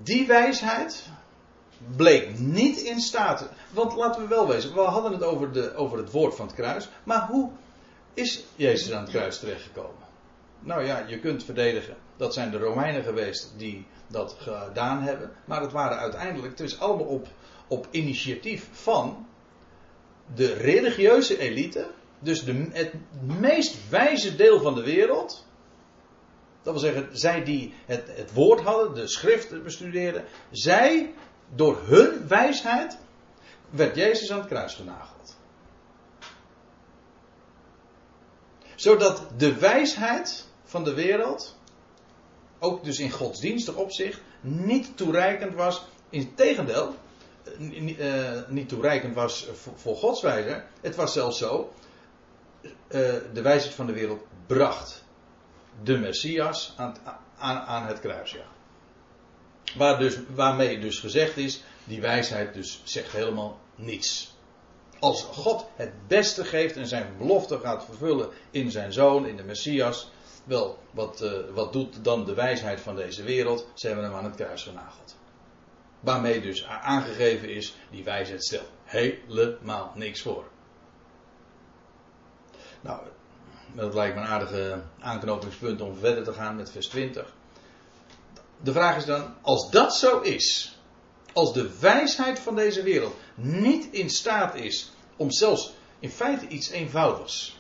die 0.04 0.28
wijsheid 0.28 1.10
bleek 1.96 2.40
niet 2.40 2.80
in 2.80 3.00
staat. 3.00 3.50
Want 3.72 3.96
laten 3.96 4.22
we 4.22 4.28
wel 4.28 4.48
wezen, 4.48 4.74
we 4.74 4.80
hadden 4.80 5.12
het 5.12 5.24
over, 5.24 5.52
de, 5.52 5.76
over 5.76 5.98
het 5.98 6.12
woord 6.12 6.36
van 6.36 6.46
het 6.46 6.56
kruis. 6.56 6.90
Maar 7.04 7.28
hoe 7.28 7.52
is 8.14 8.44
Jezus 8.56 8.92
aan 8.92 9.02
het 9.02 9.12
kruis 9.12 9.40
terechtgekomen? 9.40 10.09
Nou 10.60 10.86
ja, 10.86 11.04
je 11.08 11.20
kunt 11.20 11.44
verdedigen. 11.44 11.96
Dat 12.18 12.34
zijn 12.34 12.52
de 12.52 12.58
Romeinen 12.58 13.04
geweest 13.04 13.54
die 13.58 13.86
dat 14.08 14.36
gedaan 14.40 15.02
hebben. 15.02 15.32
Maar 15.46 15.62
het 15.62 15.72
waren 15.72 15.98
uiteindelijk, 15.98 16.50
het 16.58 16.60
is 16.60 16.80
allemaal 16.80 17.06
op, 17.06 17.28
op 17.68 17.88
initiatief 17.92 18.68
van 18.72 19.28
de 20.36 20.54
religieuze 20.54 21.38
elite. 21.38 21.88
Dus 22.20 22.44
de, 22.44 22.68
het 22.72 22.94
meest 23.40 23.90
wijze 23.90 24.36
deel 24.36 24.60
van 24.60 24.76
de 24.76 24.84
wereld. 24.84 25.48
Dat 26.62 26.74
wil 26.74 26.82
zeggen, 26.82 27.18
zij 27.18 27.44
die 27.44 27.74
het, 27.86 28.04
het 28.16 28.34
woord 28.34 28.62
hadden, 28.62 28.94
de 28.94 29.08
schrift 29.08 29.64
bestudeerden. 29.64 30.26
Zij, 30.52 31.14
door 31.56 31.82
hun 31.86 32.28
wijsheid, 32.28 32.98
werd 33.70 33.96
Jezus 33.96 34.32
aan 34.32 34.40
het 34.40 34.48
kruis 34.48 34.74
genageld. 34.76 35.38
Zodat 38.76 39.24
de 39.38 39.56
wijsheid 39.56 40.49
van 40.70 40.84
de 40.84 40.94
wereld, 40.94 41.58
ook 42.60 42.84
dus 42.84 43.00
in 43.00 43.12
godsdienstig 43.12 43.76
opzicht, 43.76 44.22
niet 44.42 44.98
toereikend 44.98 45.54
was. 45.54 45.86
Integendeel, 46.10 46.96
uh, 47.60 48.42
niet 48.48 48.70
toereikend 48.70 49.16
was 49.16 49.48
voor, 49.76 49.96
Gods 49.96 50.22
wijze. 50.22 50.64
Het 50.82 50.96
was 50.96 51.14
zelfs 51.14 51.38
zo, 51.38 51.74
uh, 52.64 52.72
de 53.34 53.42
wijsheid 53.42 53.74
van 53.74 53.86
de 53.86 53.94
wereld 53.94 54.22
bracht 54.48 55.04
de 55.84 55.98
Messias 55.98 56.74
aan 57.38 57.86
het 57.86 58.00
kruis. 58.00 58.32
Ja. 58.32 58.46
Waar 59.78 60.00
dus, 60.00 60.18
waarmee 60.36 60.80
dus 60.80 61.00
gezegd 61.00 61.38
is, 61.38 61.64
die 61.84 62.02
wijsheid 62.02 62.54
dus 62.54 62.82
zegt 62.84 63.12
helemaal 63.12 63.60
niets. 63.76 64.38
Als 65.00 65.24
God 65.24 65.68
het 65.76 66.08
beste 66.08 66.46
geeft 66.46 66.76
en 66.76 66.88
zijn 66.88 67.14
belofte 67.18 67.60
gaat 67.60 67.86
vervullen 67.86 68.30
in 68.52 68.72
zijn 68.72 68.94
zoon, 68.94 69.28
in 69.28 69.36
de 69.36 69.44
Messias, 69.44 70.10
wel, 70.44 70.80
wat, 70.92 71.22
uh, 71.22 71.32
wat 71.54 71.74
doet 71.74 72.04
dan 72.04 72.26
de 72.26 72.34
wijsheid 72.34 72.82
van 72.82 72.96
deze 72.96 73.24
wereld? 73.24 73.68
Ze 73.74 73.88
hebben 73.88 74.06
hem 74.06 74.14
aan 74.14 74.24
het 74.24 74.36
kruis 74.36 74.64
genageld. 74.64 75.16
Waarmee 76.00 76.42
dus 76.42 76.66
aangegeven 76.66 77.50
is, 77.50 77.76
die 77.92 78.04
wijsheid 78.04 78.46
stelt 78.46 78.70
helemaal 78.84 79.92
niks 79.96 80.22
voor. 80.22 80.44
Nou, 82.82 83.02
dat 83.74 83.94
lijkt 83.94 84.16
me 84.16 84.22
een 84.22 84.28
aardige 84.28 84.82
aanknopingspunt 85.00 85.82
om 85.82 85.96
verder 85.96 86.24
te 86.24 86.34
gaan 86.34 86.56
met 86.56 86.72
vers 86.72 86.88
20. 86.88 87.34
De 88.62 88.72
vraag 88.72 88.98
is 88.98 89.06
dan, 89.06 89.36
als 89.42 89.72
dat 89.72 89.96
zo 89.96 90.20
is, 90.20 90.78
als 91.34 91.54
de 91.54 91.80
wijsheid 91.80 92.40
van 92.40 92.56
deze 92.56 92.84
wereld 92.84 93.16
niet 93.36 93.88
in 93.92 94.10
staat 94.10 94.56
is 94.56 94.92
om 95.16 95.32
zelfs 95.32 95.74
in 96.00 96.10
feite 96.10 96.48
iets 96.48 96.70
eenvoudigs. 96.70 97.58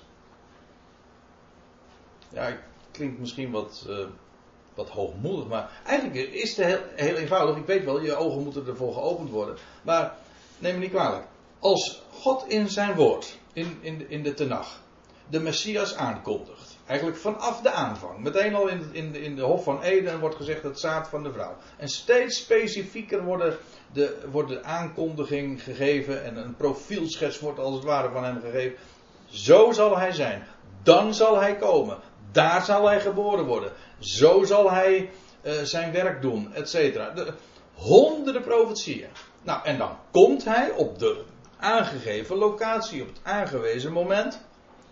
Ja, 2.30 2.58
klinkt 3.00 3.20
misschien 3.20 3.52
wat, 3.52 3.86
uh, 3.90 3.98
wat 4.74 4.90
hoogmoedig, 4.90 5.48
maar 5.48 5.82
eigenlijk 5.86 6.32
is 6.32 6.58
het 6.58 6.66
heel, 6.66 6.80
heel, 6.96 7.16
eenvoudig. 7.16 7.58
Ik 7.58 7.66
weet 7.66 7.86
wel, 7.86 8.02
je 8.02 8.16
ogen 8.16 8.44
moeten 8.44 8.68
ervoor 8.68 8.94
geopend 8.94 9.30
worden. 9.30 9.56
Maar 9.82 10.16
neem 10.58 10.74
me 10.74 10.80
niet 10.80 10.90
kwalijk. 10.90 11.26
Als 11.60 12.04
God 12.12 12.48
in 12.48 12.70
zijn 12.70 12.96
woord, 12.96 13.38
in, 13.54 13.78
in, 13.82 14.10
in 14.10 14.24
de 14.24 14.34
Tenach, 14.34 14.82
de 15.30 15.40
Messias 15.40 15.96
aankondigt. 15.96 16.78
Eigenlijk 16.86 17.20
vanaf 17.20 17.62
de 17.62 17.72
aanvang. 17.72 18.20
Meteen 18.20 18.56
al 18.56 18.68
in, 18.68 18.90
in, 18.92 19.16
in 19.16 19.36
de 19.36 19.42
Hof 19.42 19.64
van 19.64 19.82
Eden 19.82 20.20
wordt 20.20 20.36
gezegd 20.36 20.64
het 20.64 20.80
zaad 20.80 21.08
van 21.08 21.24
de 21.24 21.32
vrouw. 21.32 21.56
En 21.78 21.90
steeds 21.90 22.38
specifieker 22.38 23.24
worden 23.24 23.58
de, 23.94 24.18
wordt 24.32 24.50
de 24.50 24.64
aankondiging 24.64 25.64
gegeven 25.64 26.24
en 26.24 26.38
een 26.38 26.56
profielschets 26.56 27.40
wordt 27.40 27.60
als 27.60 27.76
het 27.76 27.84
ware 27.84 28.12
van 28.12 28.24
hem 28.24 28.42
gegeven. 28.42 28.78
Zo 29.26 29.72
zal 29.72 29.98
hij 29.98 30.12
zijn. 30.12 30.44
Dan 30.84 31.14
zal 31.14 31.40
hij 31.40 31.56
komen. 31.56 31.98
Daar 32.32 32.66
zal 32.66 32.88
hij 32.88 33.02
geboren 33.02 33.46
worden. 33.46 33.72
Zo 34.00 34.44
zal 34.44 34.72
hij 34.72 35.10
uh, 35.42 35.54
zijn 35.62 35.92
werk 35.92 36.22
doen, 36.22 36.54
et 36.54 36.70
cetera. 36.70 37.14
Honderden 37.74 38.42
profetieën. 38.42 39.10
Nou, 39.44 39.64
en 39.64 39.78
dan 39.78 39.98
komt 40.12 40.46
hij 40.46 40.72
op 40.72 41.00
de 41.00 41.24
aangegeven 41.58 42.36
locatie, 42.36 43.02
op 43.02 43.08
het 43.08 43.20
aangewezen 43.24 43.92
moment. 43.92 44.40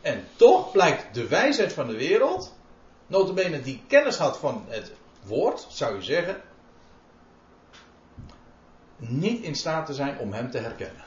En 0.01 0.27
toch 0.35 0.71
blijkt 0.71 1.13
de 1.13 1.27
wijsheid 1.27 1.73
van 1.73 1.87
de 1.87 1.97
wereld, 1.97 2.55
notabene 3.07 3.61
die 3.61 3.83
kennis 3.87 4.17
had 4.17 4.37
van 4.37 4.65
het 4.67 4.91
woord, 5.23 5.65
zou 5.69 5.95
je 5.95 6.01
zeggen, 6.01 6.41
niet 8.97 9.43
in 9.43 9.55
staat 9.55 9.85
te 9.85 9.93
zijn 9.93 10.19
om 10.19 10.33
hem 10.33 10.51
te 10.51 10.57
herkennen. 10.57 11.03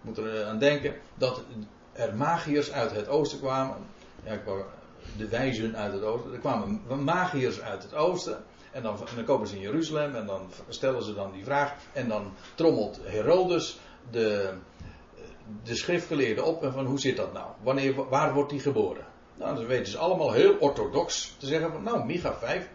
Je 0.00 0.10
moet 0.10 0.18
er 0.18 0.44
aan 0.44 0.58
denken 0.58 0.94
dat 1.14 1.42
er 1.92 2.14
magiërs 2.14 2.72
uit 2.72 2.90
het 2.90 3.08
oosten 3.08 3.38
kwamen. 3.38 3.76
Ja, 4.24 4.40
de 5.16 5.28
wijzen 5.28 5.76
uit 5.76 5.92
het 5.92 6.02
oosten. 6.02 6.32
Er 6.32 6.38
kwamen 6.38 6.80
magiërs 7.04 7.60
uit 7.60 7.82
het 7.82 7.94
oosten. 7.94 8.44
En 8.72 8.82
dan, 8.82 8.98
en 8.98 9.14
dan 9.16 9.24
komen 9.24 9.46
ze 9.46 9.54
in 9.54 9.60
Jeruzalem 9.60 10.14
en 10.14 10.26
dan 10.26 10.50
stellen 10.68 11.02
ze 11.02 11.14
dan 11.14 11.32
die 11.32 11.44
vraag. 11.44 11.74
En 11.92 12.08
dan 12.08 12.32
trommelt 12.54 13.00
Herodes 13.02 13.78
de, 14.10 14.54
de 15.62 15.74
schriftgeleerden 15.74 16.44
op 16.44 16.62
en 16.62 16.72
van 16.72 16.86
hoe 16.86 17.00
zit 17.00 17.16
dat 17.16 17.32
nou? 17.32 17.46
Wanneer, 17.62 18.08
waar 18.08 18.34
wordt 18.34 18.50
hij 18.50 18.60
geboren? 18.60 19.06
Nou, 19.34 19.54
dan 19.54 19.66
weten 19.66 19.92
ze 19.92 19.98
allemaal 19.98 20.32
heel 20.32 20.56
orthodox 20.58 21.36
te 21.38 21.46
zeggen 21.46 21.72
van 21.72 21.82
nou, 21.82 22.04
Micha 22.04 22.34
5. 22.34 22.68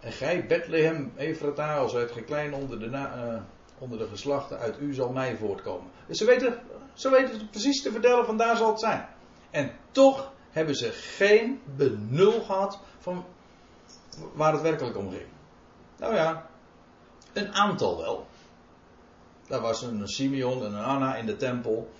En 0.00 0.12
gij, 0.12 0.46
Bethlehem, 0.46 1.12
Efrata, 1.16 1.76
als 1.76 1.94
uit 1.94 2.10
geklein 2.10 2.54
onder 2.54 2.78
de, 2.78 2.86
uh, 2.86 3.34
onder 3.78 3.98
de 3.98 4.06
geslachten, 4.06 4.58
uit 4.58 4.80
u 4.80 4.94
zal 4.94 5.12
mij 5.12 5.36
voortkomen. 5.36 5.90
Dus 6.06 6.18
ze 6.18 6.24
weten, 6.24 6.62
ze 6.94 7.10
weten 7.10 7.38
het 7.38 7.50
precies 7.50 7.82
te 7.82 7.90
vertellen 7.90 8.24
van 8.24 8.36
daar 8.36 8.56
zal 8.56 8.70
het 8.70 8.80
zijn. 8.80 9.08
En 9.50 9.70
toch 9.90 10.32
hebben 10.52 10.74
ze 10.74 10.90
geen 10.92 11.60
benul 11.76 12.42
gehad 12.42 12.78
van 12.98 13.24
waar 14.34 14.52
het 14.52 14.62
werkelijk 14.62 14.96
om 14.96 15.10
ging. 15.10 15.26
Nou 15.98 16.14
ja, 16.14 16.50
een 17.32 17.52
aantal 17.52 17.96
wel. 17.96 18.26
Daar 19.46 19.60
was 19.60 19.82
een 19.82 20.08
Simeon 20.08 20.64
en 20.64 20.74
een 20.74 20.84
Anna 20.84 21.16
in 21.16 21.26
de 21.26 21.36
tempel. 21.36 21.90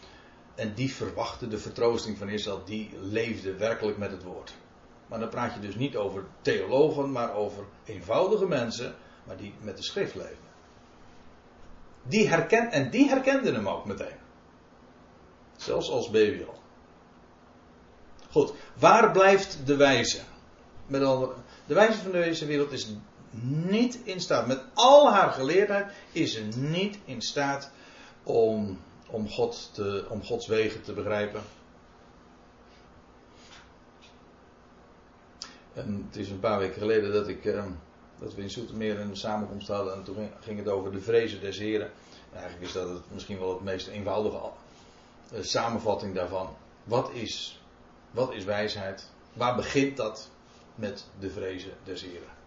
En 0.55 0.75
die 0.75 0.95
verwachten 0.95 1.51
de 1.51 1.59
vertroosting 1.59 2.19
van 2.19 2.29
Israël. 2.29 2.65
Die 2.65 2.91
leefde 3.01 3.57
werkelijk 3.57 3.99
met 3.99 4.11
het 4.11 4.23
woord. 4.23 4.55
Maar 5.07 5.19
dan 5.19 5.29
praat 5.29 5.55
je 5.55 5.61
dus 5.61 5.75
niet 5.75 5.97
over 5.97 6.25
theologen, 6.41 7.13
maar 7.13 7.35
over 7.35 7.65
eenvoudige 7.85 8.47
mensen. 8.47 8.95
Maar 9.25 9.37
die 9.37 9.55
met 9.61 9.77
de 9.77 9.83
schrift 9.83 10.15
leven. 10.15 10.51
Die 12.03 12.29
en 12.29 12.91
die 12.91 13.09
herkenden 13.09 13.55
hem 13.55 13.69
ook 13.69 13.85
meteen. 13.85 14.17
Zelfs 15.57 15.91
als 15.91 16.11
baby 16.11 16.45
al. 16.45 16.62
Goed, 18.33 18.53
waar 18.79 19.11
blijft 19.11 19.59
de 19.65 19.77
wijze? 19.77 20.21
Met 20.87 21.01
De 21.67 21.75
wijsheid 21.75 22.03
van 22.03 22.13
deze 22.13 22.47
wereld 22.47 22.73
is 22.73 22.89
niet 23.51 23.99
in 24.05 24.21
staat, 24.21 24.47
met 24.47 24.65
al 24.75 25.13
haar 25.13 25.33
geleerdheid, 25.33 25.93
is 26.13 26.33
ze 26.33 26.43
niet 26.57 26.99
in 27.05 27.23
staat 27.23 27.71
om, 28.23 28.79
om, 29.11 29.29
God 29.29 29.71
te, 29.73 30.07
om 30.09 30.25
Gods 30.25 30.47
wegen 30.47 30.83
te 30.83 30.93
begrijpen. 30.93 31.43
En 35.75 36.07
het 36.07 36.17
is 36.17 36.31
een 36.31 36.41
paar 36.41 36.59
weken 36.59 36.81
geleden 36.81 37.13
dat, 37.13 37.29
ik, 37.29 37.45
eh, 37.45 37.65
dat 38.19 38.35
we 38.35 38.43
in 38.43 38.51
Soetermeer 38.51 39.01
een 39.01 39.17
samenkomst 39.17 39.69
hadden. 39.69 39.95
En 39.95 40.03
toen 40.03 40.31
ging 40.41 40.59
het 40.59 40.69
over 40.69 40.93
de 40.93 41.01
vrezen 41.01 41.41
des 41.41 41.59
Heren. 41.59 41.91
En 42.33 42.39
eigenlijk 42.39 42.67
is 42.67 42.73
dat 42.73 42.89
het, 42.89 43.03
misschien 43.13 43.39
wel 43.39 43.53
het 43.53 43.63
meest 43.63 43.87
eenvoudige 43.87 44.41
uh, 45.33 45.43
samenvatting 45.43 46.15
daarvan. 46.15 46.57
Wat 46.85 47.11
is, 47.13 47.62
wat 48.13 48.33
is 48.33 48.45
wijsheid? 48.45 49.11
Waar 49.33 49.57
begint 49.57 49.97
dat? 49.97 50.31
Met 50.75 51.07
de 51.19 51.31
vrezen 51.31 51.73
des 51.85 52.03
Heren. 52.03 52.41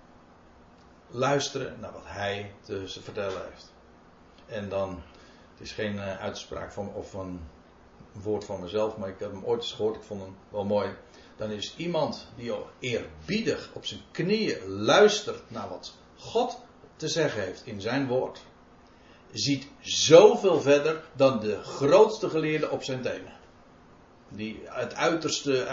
Luisteren 1.07 1.79
naar 1.79 1.91
wat 1.91 2.05
Hij 2.05 2.51
te 2.61 2.87
vertellen 2.87 3.43
heeft. 3.49 3.71
En 4.45 4.69
dan, 4.69 5.01
het 5.51 5.61
is 5.61 5.71
geen 5.71 5.95
uh, 5.95 6.19
uitspraak 6.19 6.71
van, 6.71 6.93
of 6.93 7.13
een 7.13 7.41
woord 8.11 8.45
van 8.45 8.61
mezelf, 8.61 8.97
maar 8.97 9.09
ik 9.09 9.19
heb 9.19 9.31
hem 9.31 9.43
ooit 9.43 9.61
eens 9.61 9.73
gehoord. 9.73 9.95
Ik 9.95 10.03
vond 10.03 10.21
hem 10.21 10.35
wel 10.49 10.65
mooi 10.65 10.95
dan 11.35 11.51
is 11.51 11.73
iemand 11.77 12.27
die 12.35 12.53
eerbiedig 12.79 13.69
op 13.73 13.85
zijn 13.85 14.01
knieën 14.11 14.67
luistert 14.67 15.51
naar 15.51 15.69
wat 15.69 15.93
God 16.15 16.59
te 16.95 17.07
zeggen 17.07 17.41
heeft 17.41 17.65
in 17.65 17.81
zijn 17.81 18.07
woord, 18.07 18.41
ziet 19.31 19.67
zoveel 19.79 20.61
verder 20.61 21.03
dan 21.15 21.39
de 21.39 21.63
grootste 21.63 22.29
geleerde 22.29 22.69
op 22.69 22.83
zijn 22.83 23.01
tenen. 23.01 23.33
Die 24.35 24.61
het 24.63 24.95
uiterste 24.95 25.65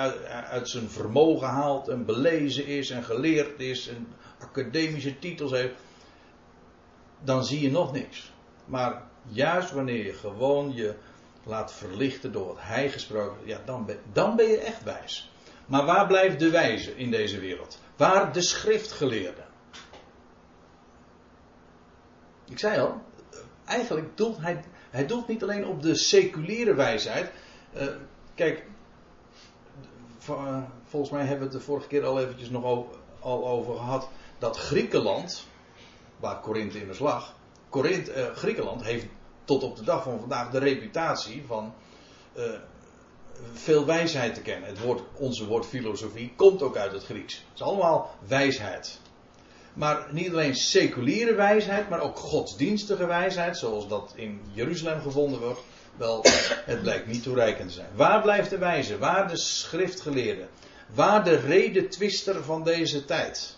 uit, 0.51 0.69
zijn 0.69 0.89
vermogen 0.89 1.49
haalt 1.49 1.89
en 1.89 2.05
belezen 2.05 2.67
is 2.67 2.91
en 2.91 3.05
geleerd 3.05 3.61
is 3.61 3.89
en 3.89 4.09
academische 4.39 5.19
titels 5.19 5.51
heeft. 5.51 5.75
Dan 7.25 7.45
zie 7.45 7.61
je 7.61 7.71
nog 7.71 7.93
niks. 7.93 8.33
Maar 8.65 9.03
juist 9.29 9.73
wanneer 9.73 10.05
je 10.05 10.13
gewoon 10.13 10.73
je 10.75 10.95
laat 11.45 11.73
verlichten 11.73 12.33
door 12.33 12.47
wat 12.47 12.57
hij 12.59 12.91
gesproken 12.91 13.37
heeft, 13.37 13.49
ja, 13.49 13.61
dan 13.65 13.87
ben, 13.87 13.99
dan 14.13 14.37
ben 14.37 14.49
je 14.49 14.59
echt 14.59 14.83
wijs. 14.83 15.31
Maar 15.67 15.85
waar 15.85 16.07
blijft 16.07 16.39
de 16.39 16.51
wijze 16.51 16.97
in 16.97 17.11
deze 17.11 17.41
wereld? 17.41 17.79
Waar 17.97 18.33
de 18.33 18.43
schriftgeleerde? 18.43 19.43
Ik 22.49 22.59
zei 22.59 22.81
al, 22.81 23.03
eigenlijk 23.65 24.17
doelt 24.17 24.39
hij, 24.39 24.65
hij 24.91 25.07
doelt 25.07 25.29
niet 25.29 25.43
alleen 25.43 25.67
op 25.67 25.83
de 25.83 25.95
seculiere 25.95 26.75
wijsheid. 26.75 27.31
Uh, 27.75 27.83
kijk, 28.43 28.65
volgens 30.85 31.11
mij 31.11 31.21
hebben 31.21 31.39
we 31.39 31.45
het 31.45 31.53
de 31.53 31.61
vorige 31.61 31.87
keer 31.87 32.05
al 32.05 32.21
eventjes 32.21 32.51
nog 32.51 32.65
al 33.21 33.49
over 33.49 33.75
gehad. 33.75 34.09
Dat 34.39 34.57
Griekenland, 34.57 35.47
waar 36.17 36.41
Korinthe 36.41 36.81
in 36.81 36.87
de 36.87 36.95
slag, 36.95 37.35
uh, 37.75 38.27
Griekenland 38.35 38.83
heeft 38.83 39.07
tot 39.45 39.63
op 39.63 39.77
de 39.77 39.85
dag 39.85 40.03
van 40.03 40.19
vandaag 40.21 40.51
de 40.51 40.59
reputatie 40.59 41.45
van 41.47 41.75
uh, 42.37 42.45
veel 43.53 43.87
wijsheid 43.87 44.35
te 44.35 44.43
kennen. 44.43 44.69
Het 44.69 44.81
woord, 44.81 45.03
onze 45.17 45.47
woord 45.47 45.67
filosofie 45.67 46.33
komt 46.37 46.63
ook 46.63 46.77
uit 46.77 46.93
het 46.93 47.05
Grieks. 47.05 47.35
Het 47.35 47.55
is 47.55 47.63
allemaal 47.63 48.15
wijsheid. 48.29 49.01
Maar 49.75 50.09
niet 50.11 50.31
alleen 50.31 50.55
seculiere 50.55 51.35
wijsheid, 51.35 51.89
maar 51.89 52.01
ook 52.01 52.17
godsdienstige 52.17 53.07
wijsheid, 53.07 53.59
zoals 53.59 53.89
dat 53.89 54.13
in 54.17 54.41
Jeruzalem 54.53 55.01
gevonden 55.01 55.41
wordt. 55.41 55.61
Wel, 55.97 56.21
het 56.65 56.83
blijkt 56.83 57.07
niet 57.07 57.23
toereikend 57.23 57.69
te 57.69 57.75
zijn. 57.75 57.91
Waar 57.95 58.23
blijft 58.23 58.51
de 58.51 58.59
wijze? 58.59 58.99
Waar 58.99 59.29
de 59.29 59.37
schriftgeleerde? 59.37 60.49
Waar 60.95 61.25
de 61.25 61.37
redetwister 61.37 62.45
van 62.45 62.65
deze 62.65 63.05
tijd? 63.05 63.57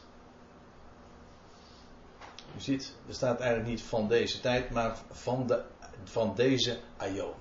U 2.57 2.61
ziet, 2.61 2.93
er 3.09 3.15
staat 3.15 3.41
eigenlijk 3.41 3.71
niet 3.71 3.83
van 3.83 4.09
deze 4.09 4.41
tijd, 4.41 4.71
maar 4.71 4.97
van, 5.11 5.47
de, 5.47 5.63
van 6.05 6.35
deze 6.35 6.79
aion 6.97 7.35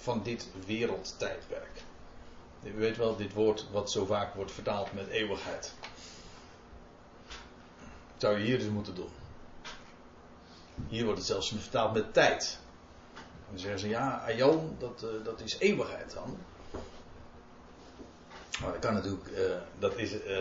van 0.00 0.22
dit 0.22 0.48
wereldtijdperk. 0.66 1.82
U 2.62 2.72
weet 2.72 2.96
wel, 2.96 3.16
dit 3.16 3.32
woord 3.32 3.66
wat 3.70 3.90
zo 3.90 4.04
vaak 4.04 4.34
wordt 4.34 4.52
vertaald 4.52 4.92
met 4.92 5.08
eeuwigheid. 5.08 5.74
zou 8.16 8.38
je 8.38 8.44
hier 8.44 8.58
dus 8.58 8.68
moeten 8.68 8.94
doen. 8.94 9.10
Hier 10.88 11.04
wordt 11.04 11.18
het 11.18 11.28
zelfs 11.28 11.48
vertaald 11.48 11.92
met 11.92 12.12
tijd. 12.12 12.58
Dan 13.50 13.58
zeggen 13.58 13.80
ze, 13.80 13.88
ja, 13.88 14.22
aion, 14.26 14.76
dat, 14.78 15.04
uh, 15.04 15.24
dat 15.24 15.40
is 15.40 15.56
eeuwigheid 15.58 16.12
dan. 16.14 16.38
Maar 18.60 18.72
dat 18.72 18.78
kan 18.78 18.94
natuurlijk, 18.94 19.30
uh, 19.30 19.54
dat 19.78 19.96
is... 19.96 20.12
Uh, 20.12 20.38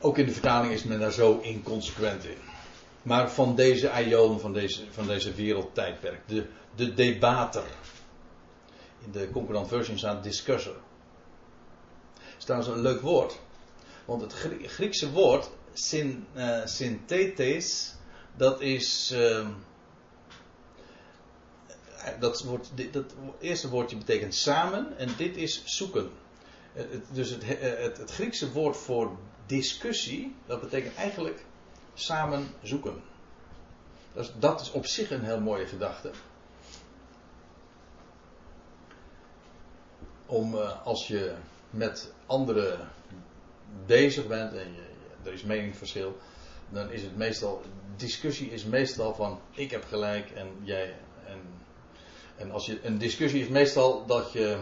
ook 0.00 0.18
in 0.18 0.26
de 0.26 0.32
vertaling 0.32 0.72
is 0.72 0.84
men 0.84 1.00
daar 1.00 1.12
zo 1.12 1.38
inconsequent 1.40 2.24
in. 2.24 2.38
Maar 3.02 3.30
van 3.30 3.56
deze 3.56 3.90
aion, 3.90 4.40
van 4.40 4.52
deze, 4.52 4.84
van 4.90 5.06
deze 5.06 5.32
wereldtijdperk, 5.32 6.20
de, 6.26 6.46
de 6.74 6.94
debater. 6.94 7.64
In 9.04 9.10
de 9.12 9.30
concurrent 9.30 9.68
version 9.68 9.98
staat 9.98 10.22
discusser. 10.22 10.74
Dat 12.46 12.62
is 12.62 12.66
een 12.66 12.80
leuk 12.80 13.00
woord. 13.00 13.38
Want 14.04 14.20
het 14.20 14.32
Griekse 14.66 15.10
woord 15.10 15.50
syn, 15.72 16.26
synthetes, 16.64 17.94
dat 18.36 18.60
is. 18.60 19.12
Uh, 19.14 19.48
dat, 22.20 22.42
wordt, 22.42 22.70
dat 22.92 23.14
eerste 23.40 23.68
woordje 23.68 23.96
betekent 23.96 24.34
samen 24.34 24.98
en 24.98 25.08
dit 25.16 25.36
is 25.36 25.62
zoeken. 25.64 26.10
Dus 27.10 27.30
het, 27.30 27.42
het, 27.46 27.98
het 27.98 28.10
Griekse 28.10 28.52
woord 28.52 28.76
voor 28.76 29.16
discussie, 29.46 30.34
dat 30.46 30.60
betekent 30.60 30.94
eigenlijk 30.94 31.44
samen 31.94 32.46
zoeken. 32.62 33.02
Dat 34.12 34.24
is, 34.24 34.32
dat 34.38 34.60
is 34.60 34.70
op 34.70 34.86
zich 34.86 35.10
een 35.10 35.24
heel 35.24 35.40
mooie 35.40 35.66
gedachte. 35.66 36.10
Om 40.26 40.56
als 40.84 41.06
je 41.06 41.34
met 41.70 42.12
anderen 42.26 42.88
bezig 43.86 44.26
bent 44.26 44.52
en 44.52 44.72
je, 44.74 44.82
er 45.22 45.32
is 45.32 45.42
meningsverschil, 45.42 46.16
dan 46.68 46.90
is 46.90 47.02
het 47.02 47.16
meestal, 47.16 47.62
discussie 47.96 48.50
is 48.50 48.64
meestal 48.64 49.14
van 49.14 49.40
ik 49.50 49.70
heb 49.70 49.84
gelijk 49.84 50.30
en 50.30 50.48
jij. 50.62 50.94
En, 52.36 52.50
als 52.50 52.66
je, 52.66 52.84
een 52.84 52.98
discussie 52.98 53.42
is 53.42 53.48
meestal 53.48 54.06
dat 54.06 54.32
je, 54.32 54.58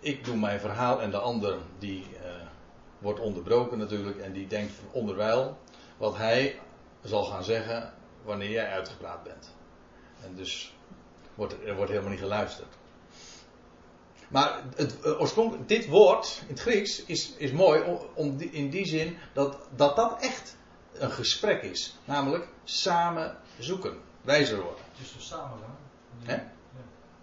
ik 0.00 0.24
doe 0.24 0.36
mijn 0.36 0.60
verhaal 0.60 1.02
en 1.02 1.10
de 1.10 1.18
ander 1.18 1.58
die 1.78 2.06
uh, 2.12 2.32
wordt 2.98 3.20
onderbroken 3.20 3.78
natuurlijk 3.78 4.18
en 4.18 4.32
die 4.32 4.46
denkt 4.46 4.72
onderwijl 4.92 5.58
wat 5.96 6.16
hij 6.16 6.58
zal 7.02 7.24
gaan 7.24 7.44
zeggen 7.44 7.92
wanneer 8.24 8.50
jij 8.50 8.68
uitgepraat 8.68 9.22
bent. 9.22 9.54
En 10.24 10.34
dus 10.34 10.74
wordt 11.34 11.54
er, 11.64 11.76
wordt 11.76 11.90
helemaal 11.90 12.10
niet 12.10 12.20
geluisterd. 12.20 12.74
Maar 14.28 14.62
het, 14.76 15.00
eh, 15.00 15.20
oorspronkelijk, 15.20 15.68
dit 15.68 15.88
woord 15.88 16.38
in 16.40 16.48
het 16.48 16.60
Grieks 16.60 17.04
is, 17.04 17.32
is 17.36 17.52
mooi 17.52 17.82
om, 18.14 18.40
in 18.40 18.70
die 18.70 18.86
zin 18.86 19.18
dat, 19.32 19.58
dat 19.76 19.96
dat 19.96 20.20
echt 20.20 20.56
een 20.92 21.10
gesprek 21.10 21.62
is. 21.62 21.98
Namelijk 22.04 22.48
samen 22.64 23.36
zoeken, 23.58 23.98
wijzer 24.22 24.60
worden. 24.60 24.84
Dus 24.98 25.26
samen 25.26 25.58
gaan. 25.58 25.76
Hè? 26.22 26.42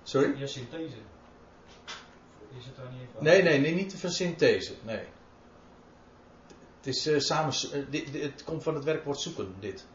Sorry? 0.10 0.40
Ja, 0.40 0.48
synthese. 0.48 0.98
Is 2.58 2.66
het 2.66 2.76
daar 2.76 2.92
niet 2.92 3.02
even 3.10 3.24
Nee, 3.24 3.42
nee, 3.42 3.60
nee, 3.60 3.74
niet 3.74 3.94
van 3.94 4.12
synthese. 4.12 4.74
Nee. 4.84 5.06
Het 6.78 6.88
is 6.88 7.08
uh, 7.08 7.20
samen. 7.20 7.54
Uh, 7.74 7.86
dit, 7.90 8.12
dit, 8.12 8.24
het 8.24 8.44
komt 8.44 8.64
van 8.64 8.76
het 8.76 8.84
werkwoord 8.84 9.20
zoeken, 9.20 9.56
dit. 9.60 9.86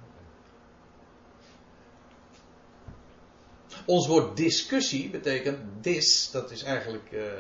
Ons 3.87 4.07
woord 4.07 4.37
discussie 4.37 5.11
betekent 5.11 5.59
dis, 5.81 6.31
dat 6.31 6.51
is 6.51 6.63
eigenlijk 6.63 7.11
uh, 7.13 7.33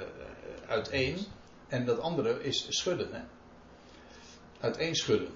uiteen. 0.66 1.18
En 1.68 1.84
dat 1.84 1.98
andere 1.98 2.42
is 2.42 2.66
schudden. 2.68 3.12
Hè? 3.12 3.22
Uiteen 4.60 4.94
schudden. 4.94 5.32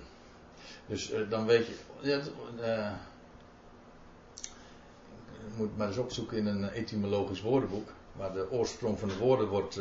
Dus 0.86 1.12
dan 1.28 1.46
weet 1.46 1.66
je. 1.66 1.76
Moet 5.56 5.76
maar 5.76 5.86
eens 5.86 5.96
opzoeken 5.96 6.36
in 6.36 6.46
een 6.46 6.68
etymologisch 6.68 7.40
woordenboek. 7.40 7.92
Waar 8.12 8.32
de 8.32 8.50
oorsprong 8.50 8.98
van 8.98 9.08
de 9.08 9.16
woorden 9.16 9.48
wordt 9.48 9.80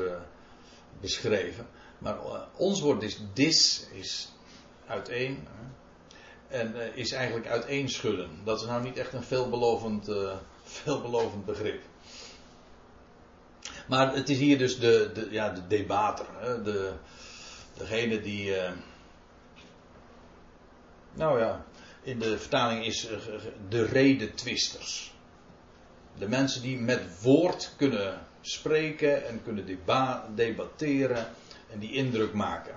beschreven. 1.02 1.68
Maar 1.98 2.18
ons 2.56 2.82
woord 2.82 3.04
is 3.04 3.20
dis, 3.34 3.88
is 3.92 4.32
uiteen. 4.88 5.48
En 6.48 6.96
is 6.96 7.12
eigenlijk 7.12 7.48
uiteenschudden. 7.48 8.30
Dat 8.44 8.62
is 8.62 8.68
nou 8.68 8.84
niet 8.84 8.98
echt 8.98 9.14
een 9.14 9.24
veelbelovend 9.24 10.10
veelbelovend 10.64 11.46
begrip. 11.46 11.82
Maar 13.88 14.14
het 14.16 14.30
is 14.30 14.38
hier 14.38 14.58
dus 14.58 14.80
de, 14.80 15.12
de, 15.14 15.28
ja, 15.32 15.50
de 15.50 15.68
debater. 15.68 16.26
Hè? 16.38 16.62
De, 16.62 16.94
degene 17.74 18.22
die. 18.22 18.56
Nou 21.14 21.40
ja, 21.40 21.66
in 22.02 22.20
de 22.20 22.38
vertaling 22.38 22.86
is 22.86 23.08
de 23.70 23.86
redetwisters. 23.86 25.16
De 26.18 26.28
mensen 26.28 26.62
die 26.62 26.78
met 26.78 27.22
woord 27.22 27.74
kunnen 27.78 28.20
spreken 28.42 29.28
en 29.28 29.44
kunnen 29.44 29.66
deba 29.66 30.28
debatteren 30.36 31.28
en 31.72 31.80
die 31.80 31.92
indruk 31.92 32.34
maken. 32.34 32.76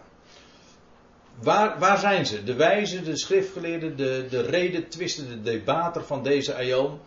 waar, 1.42 1.78
waar 1.78 1.98
zijn 1.98 2.26
ze? 2.26 2.44
De 2.44 2.54
wijzen, 2.54 3.04
de 3.04 3.16
schriftgeleerden, 3.16 3.96
de, 3.96 4.26
de 4.30 4.40
redetwisten, 4.40 5.28
de 5.28 5.40
debater 5.40 6.04
van 6.04 6.22
deze 6.22 6.54
aion. 6.54 7.00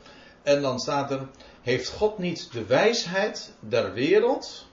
En 0.44 0.62
dan 0.62 0.80
staat 0.80 1.12
er, 1.12 1.28
heeft 1.62 1.90
God 1.90 2.18
niet 2.18 2.52
de 2.52 2.66
wijsheid 2.66 3.54
der 3.60 3.94
wereld? 3.94 4.68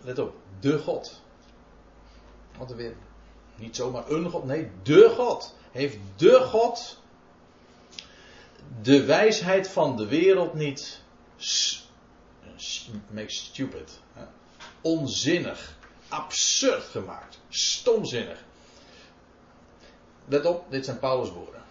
Let 0.00 0.18
op, 0.18 0.34
de 0.60 0.78
God. 0.78 1.20
Wat 2.58 2.70
er 2.70 2.76
weer. 2.76 2.94
Niet 3.56 3.76
zomaar 3.76 4.10
een 4.10 4.30
God, 4.30 4.44
nee, 4.44 4.70
de 4.82 5.12
God. 5.16 5.54
Heeft 5.70 5.96
de 6.16 6.40
God 6.40 7.00
de 8.82 9.04
wijsheid 9.04 9.68
van 9.68 9.96
de 9.96 10.06
wereld 10.06 10.54
niet 10.54 11.02
make 13.10 13.30
stupid, 13.30 14.00
onzinnig, 14.80 15.76
absurd 16.08 16.82
gemaakt, 16.82 17.38
stomzinnig. 17.48 18.44
Let 20.24 20.44
op, 20.46 20.70
dit 20.70 20.84
zijn 20.84 20.98
Paulus' 20.98 21.30
woorden. 21.30 21.62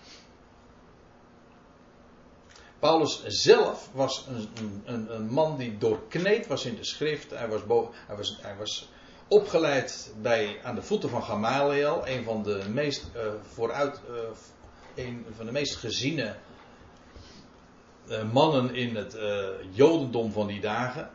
Paulus 2.80 3.24
zelf 3.26 3.90
was 3.94 4.26
een, 4.28 4.50
een, 4.86 5.16
een, 5.16 5.28
man 5.28 5.58
die 5.58 5.78
doorkneed 5.78 6.48
was 6.48 6.66
in 6.66 6.76
de 6.76 6.84
schrift. 6.84 7.30
Hij 7.30 7.48
was, 7.48 7.62
hij 8.08 8.16
was, 8.16 8.38
hij 8.42 8.56
was 8.58 8.90
opgeleid 9.28 10.14
bij, 10.22 10.60
aan 10.64 10.76
de 10.76 10.82
voeten 10.82 11.10
van 11.10 11.24
Gamaliel, 11.24 12.08
een 12.08 12.24
van 12.24 12.44
de 12.44 12.64
meest 12.70 13.06
uh, 13.16 13.22
vooruit, 13.54 14.00
uh, 14.10 14.16
een 15.06 15.26
van 15.36 15.46
de 15.46 15.52
meest 15.52 15.76
geziene 15.76 16.36
uh, 18.10 18.32
mannen 18.32 18.76
in 18.76 18.96
het 18.96 19.18
Jodendom 19.72 20.32
van 20.32 20.48
die 20.48 20.62
dagen. 20.62 21.10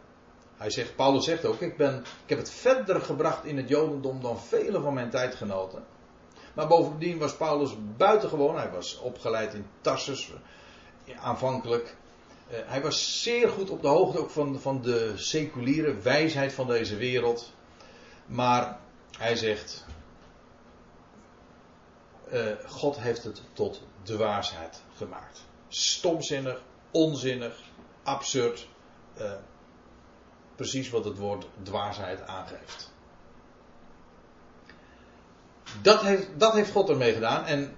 Hij 0.57 0.71
zegt, 0.71 0.97
Paulus 0.97 1.25
zegt 1.25 1.45
ook, 1.45 1.61
ik, 1.61 1.77
ben, 1.77 1.99
ik 1.99 2.29
heb 2.29 2.39
het 2.39 2.51
verder 2.51 3.01
gebracht 3.01 3.45
in 3.45 3.57
het 3.57 3.69
Jodendom 3.69 4.21
dan 4.21 4.41
vele 4.41 4.81
van 4.81 4.95
mijn 4.95 5.11
tijdgenoten. 5.11 5.85
Maar 6.55 6.67
bovendien 6.67 7.19
was 7.19 7.37
Paulus 7.37 7.77
buitengewoon. 7.97 8.57
Hij 8.57 8.71
was 8.71 8.99
opgeleid 8.99 9.55
in 9.55 9.67
Tarsus 9.81 10.33
aanvankelijk. 11.17 11.97
Uh, 12.51 12.59
hij 12.65 12.83
was 12.83 13.23
zeer 13.23 13.49
goed 13.49 13.71
op 13.71 13.83
de 13.83 13.89
hoogte 13.89 14.19
ook 14.19 14.31
van, 14.31 14.61
van 14.61 14.83
de 14.83 15.13
seculiere 15.17 15.95
wijsheid 15.95 16.53
van 16.53 16.67
deze 16.67 16.97
wereld. 16.97 17.53
Maar 18.27 18.79
hij 19.19 19.37
zegt: 19.37 19.85
God 22.67 23.01
heeft 23.01 23.25
het 23.25 23.43
tot 23.53 23.83
dwaasheid 24.03 24.83
gemaakt. 24.97 25.45
Stomzinnig, 25.69 26.63
onzinnig, 26.93 27.55
absurd. 28.03 28.69
Uh, 29.21 29.33
precies 30.57 30.91
wat 30.91 31.05
het 31.05 31.19
woord 31.19 31.47
dwaasheid 31.63 32.27
aangeeft. 32.27 32.91
Dat 35.83 36.03
heeft, 36.03 36.29
dat 36.37 36.53
heeft 36.53 36.71
God 36.71 36.89
ermee 36.89 37.13
gedaan. 37.13 37.45
En 37.45 37.77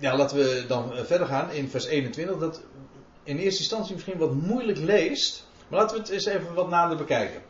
ja, 0.00 0.16
laten 0.16 0.36
we 0.36 0.64
dan 0.68 0.92
verder 0.94 1.26
gaan 1.26 1.50
in 1.50 1.68
vers 1.68 1.84
21. 1.84 2.38
Dat 2.38 2.62
in 3.22 3.38
eerste 3.38 3.60
instantie 3.60 3.94
misschien 3.94 4.18
wat 4.18 4.32
moeilijk 4.32 4.78
leest. 4.78 5.46
Maar 5.68 5.80
laten 5.80 5.96
we 5.96 6.02
het 6.02 6.10
eens 6.10 6.24
even 6.24 6.54
wat 6.54 6.68
nader 6.68 6.96
bekijken. 6.96 7.42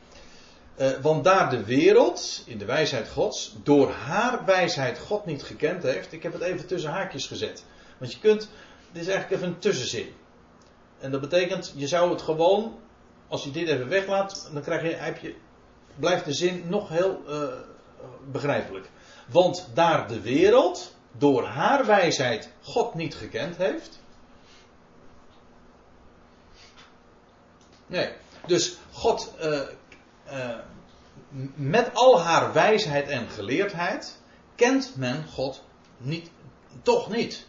Uh, 0.80 0.90
want 1.00 1.24
daar 1.24 1.50
de 1.50 1.64
wereld, 1.64 2.42
in 2.46 2.58
de 2.58 2.64
wijsheid 2.64 3.08
Gods, 3.08 3.54
door 3.62 3.90
haar 3.90 4.44
wijsheid 4.44 4.98
God 4.98 5.26
niet 5.26 5.42
gekend 5.42 5.82
heeft. 5.82 6.12
Ik 6.12 6.22
heb 6.22 6.32
het 6.32 6.42
even 6.42 6.66
tussen 6.66 6.90
haakjes 6.90 7.26
gezet. 7.26 7.64
Want 7.98 8.12
je 8.12 8.18
kunt, 8.18 8.48
dit 8.92 9.02
is 9.02 9.08
eigenlijk 9.08 9.30
even 9.30 9.54
een 9.54 9.60
tussenzin. 9.60 10.14
En 10.98 11.10
dat 11.10 11.20
betekent, 11.20 11.72
je 11.76 11.86
zou 11.86 12.10
het 12.10 12.22
gewoon, 12.22 12.78
als 13.28 13.44
je 13.44 13.50
dit 13.50 13.68
even 13.68 13.88
weglaat, 13.88 14.50
dan 14.52 14.62
krijg 14.62 15.20
je, 15.22 15.34
blijft 15.96 16.24
de 16.24 16.32
zin 16.32 16.64
nog 16.68 16.88
heel 16.88 17.22
uh, 17.28 17.44
begrijpelijk. 18.30 18.90
Want 19.26 19.68
daar 19.74 20.08
de 20.08 20.20
wereld, 20.20 20.94
door 21.12 21.44
haar 21.44 21.86
wijsheid 21.86 22.52
God 22.62 22.94
niet 22.94 23.14
gekend 23.14 23.56
heeft. 23.56 24.00
Nee, 27.86 28.12
dus 28.46 28.76
God 28.92 29.34
uh, 29.42 29.60
uh, 30.32 30.56
met 31.54 31.94
al 31.94 32.20
haar 32.20 32.52
wijsheid 32.52 33.08
en 33.08 33.28
geleerdheid 33.28 34.16
kent 34.54 34.96
men 34.96 35.24
God 35.28 35.62
niet, 35.96 36.30
toch 36.82 37.10
niet. 37.10 37.46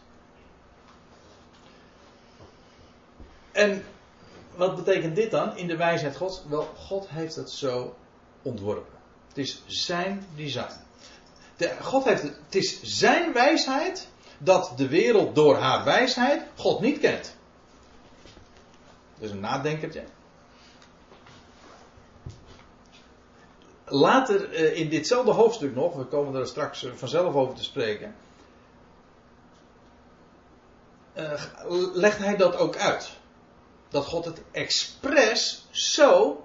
En 3.52 3.86
wat 4.56 4.76
betekent 4.76 5.16
dit 5.16 5.32
dan 5.32 5.58
in 5.58 5.68
de 5.68 5.78
wijsheid 5.78 6.16
Gods? 6.16 6.44
Wel, 6.50 6.64
God 6.76 7.10
heeft 7.10 7.36
het 7.36 7.52
zo 7.52 7.96
ontworpen. 8.42 9.00
Het 9.28 9.38
is 9.38 9.62
zijn 9.66 10.26
design. 10.36 10.74
De, 11.58 11.76
God 11.82 12.04
heeft 12.04 12.22
het, 12.22 12.36
het 12.46 12.56
is 12.56 12.82
zijn 12.82 13.34
wijsheid 13.34 14.08
dat 14.38 14.74
de 14.76 14.88
wereld 14.88 15.36
door 15.36 15.58
haar 15.58 15.84
wijsheid 15.84 16.44
God 16.56 16.80
niet 16.80 17.00
kent. 17.00 17.36
Is 19.20 19.32
een 19.32 19.40
nadenkertje. 19.40 20.04
Later 23.92 24.54
eh, 24.54 24.80
in 24.80 24.90
ditzelfde 24.90 25.32
hoofdstuk 25.32 25.76
nog, 25.76 25.96
we 25.96 26.06
komen 26.06 26.40
er 26.40 26.48
straks 26.48 26.84
eh, 26.84 26.92
vanzelf 26.96 27.36
over 27.36 27.56
te 27.56 27.64
spreken, 27.64 28.16
uh, 31.18 31.42
legt 31.94 32.18
hij 32.18 32.38
dat 32.38 32.56
ook 32.56 32.78
uit. 32.78 33.12
Dat 33.90 34.06
God 34.06 34.26
het 34.26 34.42
expres 34.52 35.66
zo 35.72 36.44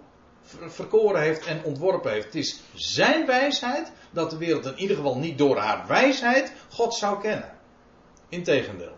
verkoren 0.66 1.20
heeft 1.20 1.46
en 1.46 1.64
ontworpen 1.64 2.10
heeft. 2.10 2.24
Het 2.24 2.34
is 2.34 2.60
zijn 2.74 3.26
wijsheid 3.26 3.92
dat 4.10 4.30
de 4.30 4.36
wereld 4.36 4.66
in 4.66 4.78
ieder 4.78 4.96
geval 4.96 5.18
niet 5.18 5.38
door 5.38 5.56
haar 5.56 5.86
wijsheid 5.86 6.52
God 6.70 6.94
zou 6.94 7.20
kennen. 7.20 7.58
Integendeel. 8.28 8.96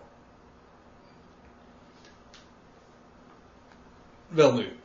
Wel 4.28 4.52
nu. 4.52 4.76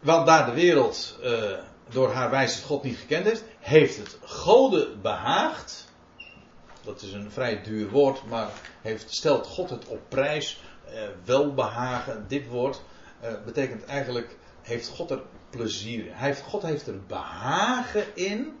Want 0.00 0.26
daar 0.26 0.46
de 0.46 0.52
wereld 0.52 1.18
door 1.88 2.12
haar 2.12 2.30
wijsheid 2.30 2.64
God 2.64 2.82
niet 2.82 2.96
gekend 2.96 3.24
heeft, 3.24 3.44
heeft 3.58 3.96
het 3.96 4.18
Gode 4.22 4.96
behaagd. 5.02 5.84
Dat 6.82 7.02
is 7.02 7.12
een 7.12 7.30
vrij 7.30 7.62
duur 7.62 7.90
woord, 7.90 8.26
maar 8.26 8.50
heeft, 8.82 9.14
stelt 9.14 9.46
God 9.46 9.70
het 9.70 9.86
op 9.86 10.00
prijs. 10.08 10.62
Uh, 10.88 11.02
welbehagen, 11.24 12.24
dit 12.28 12.48
woord 12.48 12.82
uh, 13.22 13.30
betekent 13.44 13.84
eigenlijk 13.84 14.36
heeft 14.62 14.88
God 14.88 15.10
er 15.10 15.22
plezier 15.50 16.06
in. 16.06 16.12
Hij 16.12 16.36
God 16.36 16.62
heeft 16.62 16.86
er 16.86 17.06
behagen 17.06 18.16
in 18.16 18.58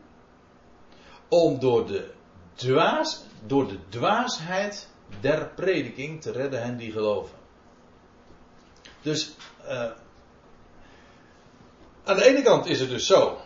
om 1.28 1.58
door 1.58 1.86
de, 1.86 2.10
dwaas, 2.54 3.22
door 3.46 3.68
de 3.68 3.78
dwaasheid 3.88 4.88
der 5.20 5.48
prediking 5.48 6.20
te 6.22 6.30
redden 6.30 6.62
hen 6.62 6.76
die 6.76 6.92
geloven. 6.92 7.36
Dus 9.02 9.34
uh, 9.68 9.90
aan 12.06 12.16
de 12.16 12.24
ene 12.24 12.42
kant 12.42 12.66
is 12.66 12.80
het 12.80 12.88
dus 12.88 13.06
zo 13.06 13.38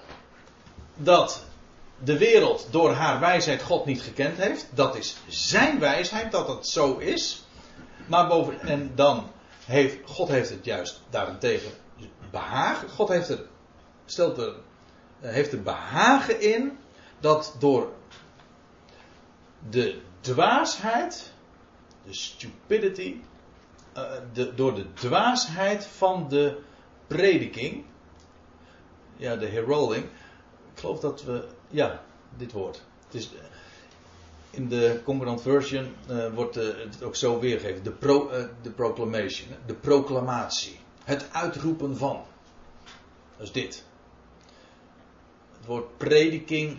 dat 0.96 1.44
de 2.04 2.18
wereld 2.18 2.68
door 2.70 2.92
haar 2.92 3.20
wijsheid 3.20 3.62
God 3.62 3.84
niet 3.84 4.02
gekend 4.02 4.38
heeft. 4.38 4.66
Dat 4.74 4.96
is 4.96 5.16
zijn 5.28 5.78
wijsheid 5.78 6.32
dat 6.32 6.48
het 6.48 6.66
zo 6.66 6.96
is. 6.96 7.44
Maar 8.06 8.26
boven, 8.28 8.60
en 8.60 8.92
dan 8.94 9.30
heeft 9.64 9.96
God 10.04 10.28
heeft 10.28 10.50
het 10.50 10.64
juist 10.64 11.00
daarentegen 11.10 11.70
behagen. 12.30 12.88
God 12.88 13.08
heeft 13.08 13.28
er, 13.28 13.46
stelt 14.04 14.38
er, 14.38 14.54
eh, 15.20 15.32
heeft 15.32 15.52
er 15.52 15.62
behagen 15.62 16.40
in 16.40 16.78
dat 17.20 17.54
door 17.58 17.92
de 19.68 20.00
dwaasheid, 20.20 21.32
de 22.04 22.14
stupidity, 22.14 23.16
uh, 23.96 24.10
de, 24.32 24.54
door 24.54 24.74
de 24.74 24.92
dwaasheid 24.92 25.86
van 25.86 26.28
de 26.28 26.58
prediking, 27.06 27.84
ja, 29.20 29.36
de 29.36 29.46
heralding, 29.46 30.04
ik 30.74 30.80
geloof 30.80 31.00
dat 31.00 31.24
we, 31.24 31.44
ja, 31.68 32.02
dit 32.36 32.52
woord. 32.52 32.82
Het 33.06 33.14
is, 33.14 33.30
in 34.50 34.68
de 34.68 35.00
Concordant 35.04 35.42
Version 35.42 35.94
uh, 36.10 36.34
wordt 36.34 36.56
uh, 36.56 36.64
het 36.64 37.02
ook 37.02 37.16
zo 37.16 37.38
weergegeven. 37.38 37.84
De, 37.84 37.90
pro, 37.90 38.30
de 38.62 38.70
proclamation, 38.70 39.48
de 39.66 39.74
proclamatie. 39.74 40.78
Het 41.04 41.28
uitroepen 41.32 41.96
van. 41.96 42.22
Dat 43.36 43.46
is 43.46 43.52
dit. 43.52 43.84
Het 45.56 45.66
woord 45.66 45.96
prediking, 45.96 46.78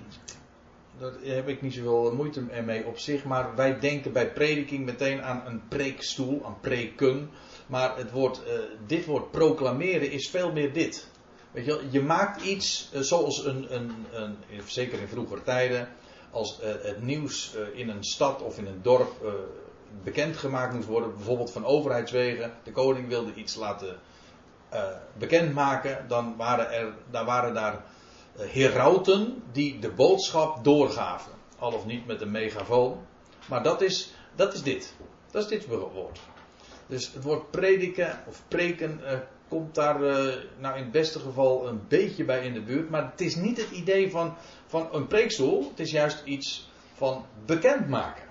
daar 0.99 1.11
heb 1.23 1.47
ik 1.47 1.61
niet 1.61 1.73
zoveel 1.73 2.15
moeite 2.15 2.41
mee 2.65 2.85
op 2.85 2.97
zich, 2.97 3.23
maar 3.23 3.55
wij 3.55 3.79
denken 3.79 4.13
bij 4.13 4.33
prediking 4.33 4.85
meteen 4.85 5.21
aan 5.21 5.43
een 5.45 5.61
preekstoel, 5.67 6.45
aan 6.45 6.59
preken. 6.61 7.29
Maar 7.67 7.97
het 7.97 8.11
woord, 8.11 8.41
dit 8.87 9.05
woord 9.05 9.31
proclameren 9.31 10.11
is 10.11 10.29
veel 10.29 10.51
meer 10.51 10.73
dit. 10.73 11.10
Weet 11.51 11.65
je, 11.65 11.87
je 11.89 12.01
maakt 12.01 12.41
iets 12.41 12.89
uh, 12.93 13.01
zoals 13.01 13.45
een, 13.45 13.75
een, 13.75 14.05
een, 14.11 14.37
zeker 14.65 14.99
in 14.99 15.07
vroegere 15.07 15.43
tijden, 15.43 15.89
als 16.31 16.59
uh, 16.59 16.67
het 16.81 17.01
nieuws 17.01 17.55
in 17.73 17.89
een 17.89 18.03
stad 18.03 18.41
of 18.41 18.57
in 18.57 18.65
een 18.65 18.81
dorp 18.81 19.11
bekendgemaakt 20.03 20.73
moest 20.73 20.87
worden, 20.87 21.15
bijvoorbeeld 21.15 21.51
van 21.51 21.65
overheidswegen. 21.65 22.53
De 22.63 22.71
koning 22.71 23.07
wilde 23.07 23.33
iets 23.33 23.55
laten 23.55 23.99
bekendmaken, 25.17 26.05
dan 26.07 26.35
waren 26.37 26.71
er, 26.71 26.93
daar 27.09 27.25
waren 27.25 27.53
daar 27.53 27.83
herauten 28.37 29.43
die 29.51 29.79
de 29.79 29.89
boodschap 29.89 30.63
doorgaven. 30.63 31.31
Al 31.59 31.73
of 31.73 31.85
niet 31.85 32.05
met 32.05 32.21
een 32.21 32.31
megafoon. 32.31 33.05
Maar 33.45 33.63
dat 33.63 33.81
is, 33.81 34.13
dat 34.35 34.53
is 34.53 34.63
dit. 34.63 34.93
Dat 35.31 35.43
is 35.43 35.49
dit 35.49 35.67
woord. 35.67 36.19
Dus 36.87 37.13
het 37.13 37.23
woord 37.23 37.51
prediken 37.51 38.19
of 38.27 38.41
preken 38.47 38.99
komt 39.51 39.75
daar 39.75 39.99
nou 40.57 40.77
in 40.77 40.83
het 40.83 40.91
beste 40.91 41.19
geval 41.19 41.67
een 41.67 41.81
beetje 41.87 42.23
bij 42.23 42.45
in 42.45 42.53
de 42.53 42.61
buurt. 42.61 42.89
Maar 42.89 43.11
het 43.11 43.21
is 43.21 43.35
niet 43.35 43.57
het 43.57 43.69
idee 43.71 44.11
van, 44.11 44.35
van 44.65 44.87
een 44.91 45.07
preekstoel. 45.07 45.69
Het 45.69 45.79
is 45.79 45.91
juist 45.91 46.21
iets 46.25 46.69
van 46.93 47.25
bekendmaken. 47.45 48.23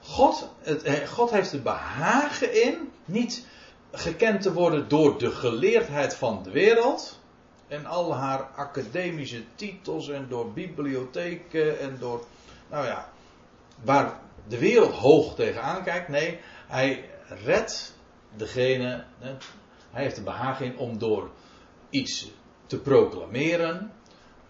God, 0.00 0.50
het, 0.60 1.08
God 1.08 1.30
heeft 1.30 1.52
er 1.52 1.62
behagen 1.62 2.62
in, 2.62 2.92
niet 3.04 3.46
gekend 3.92 4.42
te 4.42 4.52
worden 4.52 4.88
door 4.88 5.18
de 5.18 5.30
geleerdheid 5.30 6.14
van 6.14 6.42
de 6.42 6.50
wereld. 6.50 7.20
En 7.68 7.86
al 7.86 8.14
haar 8.14 8.40
academische 8.40 9.42
titels 9.54 10.08
en 10.08 10.26
door 10.28 10.52
bibliotheken 10.52 11.80
en 11.80 11.96
door, 11.98 12.24
nou 12.70 12.86
ja, 12.86 13.10
waar 13.82 14.20
de 14.48 14.58
wereld 14.58 14.92
hoog 14.92 15.34
tegenaan 15.34 15.82
kijkt. 15.82 16.08
Nee, 16.08 16.38
hij 16.66 17.04
redt 17.44 17.98
degene, 18.36 19.04
hij 19.90 20.02
heeft 20.02 20.16
er 20.16 20.22
behagen 20.22 20.66
in 20.66 20.78
om 20.78 20.98
door 20.98 21.30
iets 21.90 22.30
te 22.66 22.78
proclameren, 22.78 23.92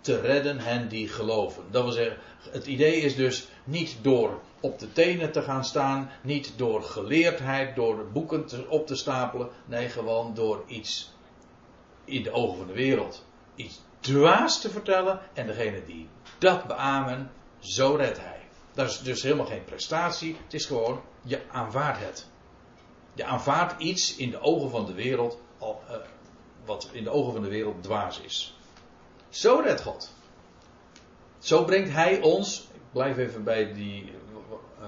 te 0.00 0.20
redden 0.20 0.58
hen 0.58 0.88
die 0.88 1.08
geloven. 1.08 1.62
Dat 1.70 1.82
wil 1.82 1.92
zeggen, 1.92 2.16
het 2.50 2.66
idee 2.66 3.00
is 3.00 3.16
dus 3.16 3.48
niet 3.64 3.96
door 4.02 4.40
op 4.60 4.78
de 4.78 4.92
tenen 4.92 5.32
te 5.32 5.42
gaan 5.42 5.64
staan, 5.64 6.10
niet 6.22 6.52
door 6.56 6.82
geleerdheid, 6.82 7.76
door 7.76 8.10
boeken 8.12 8.68
op 8.68 8.86
te 8.86 8.96
stapelen, 8.96 9.48
nee, 9.64 9.88
gewoon 9.88 10.34
door 10.34 10.64
iets 10.66 11.12
in 12.04 12.22
de 12.22 12.32
ogen 12.32 12.56
van 12.56 12.66
de 12.66 12.72
wereld, 12.72 13.24
iets 13.54 13.80
dwaas 14.00 14.60
te 14.60 14.70
vertellen 14.70 15.20
en 15.32 15.46
degene 15.46 15.84
die 15.84 16.08
dat 16.38 16.66
beamen, 16.66 17.30
zo 17.58 17.94
redt 17.94 18.18
hij. 18.18 18.40
Dat 18.74 18.88
is 18.88 19.00
dus 19.00 19.22
helemaal 19.22 19.46
geen 19.46 19.64
prestatie, 19.64 20.36
het 20.44 20.54
is 20.54 20.66
gewoon, 20.66 21.00
je 21.22 21.40
aanvaardt 21.50 21.98
het. 21.98 22.29
Je 23.20 23.26
aanvaardt 23.26 23.82
iets 23.82 24.16
in 24.16 24.30
de 24.30 24.40
ogen 24.40 24.70
van 24.70 24.86
de 24.86 24.92
wereld, 24.92 25.40
uh, 25.60 25.68
wat 26.64 26.88
in 26.92 27.04
de 27.04 27.10
ogen 27.10 27.32
van 27.32 27.42
de 27.42 27.48
wereld 27.48 27.82
dwaas 27.82 28.20
is. 28.20 28.58
Zo 29.28 29.60
redt 29.64 29.82
God. 29.82 30.14
Zo 31.38 31.64
brengt 31.64 31.90
Hij 31.90 32.20
ons, 32.20 32.68
ik 32.72 32.80
blijf 32.92 33.16
even 33.16 33.44
bij 33.44 33.72
die 33.72 34.12
uh, 34.80 34.86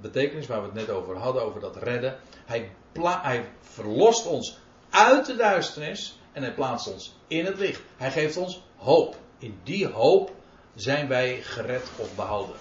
betekenis 0.00 0.46
waar 0.46 0.60
we 0.60 0.66
het 0.66 0.74
net 0.74 0.90
over 0.90 1.16
hadden, 1.16 1.42
over 1.42 1.60
dat 1.60 1.76
redden. 1.76 2.18
Hij, 2.44 2.70
hij 3.02 3.50
verlost 3.60 4.26
ons 4.26 4.58
uit 4.90 5.26
de 5.26 5.36
duisternis 5.36 6.18
en 6.32 6.42
hij 6.42 6.54
plaatst 6.54 6.92
ons 6.92 7.16
in 7.26 7.44
het 7.44 7.58
licht. 7.58 7.82
Hij 7.96 8.10
geeft 8.10 8.36
ons 8.36 8.62
hoop. 8.76 9.16
In 9.38 9.60
die 9.62 9.88
hoop 9.88 10.32
zijn 10.74 11.08
wij 11.08 11.42
gered 11.42 11.90
of 11.96 12.14
behouden. 12.14 12.56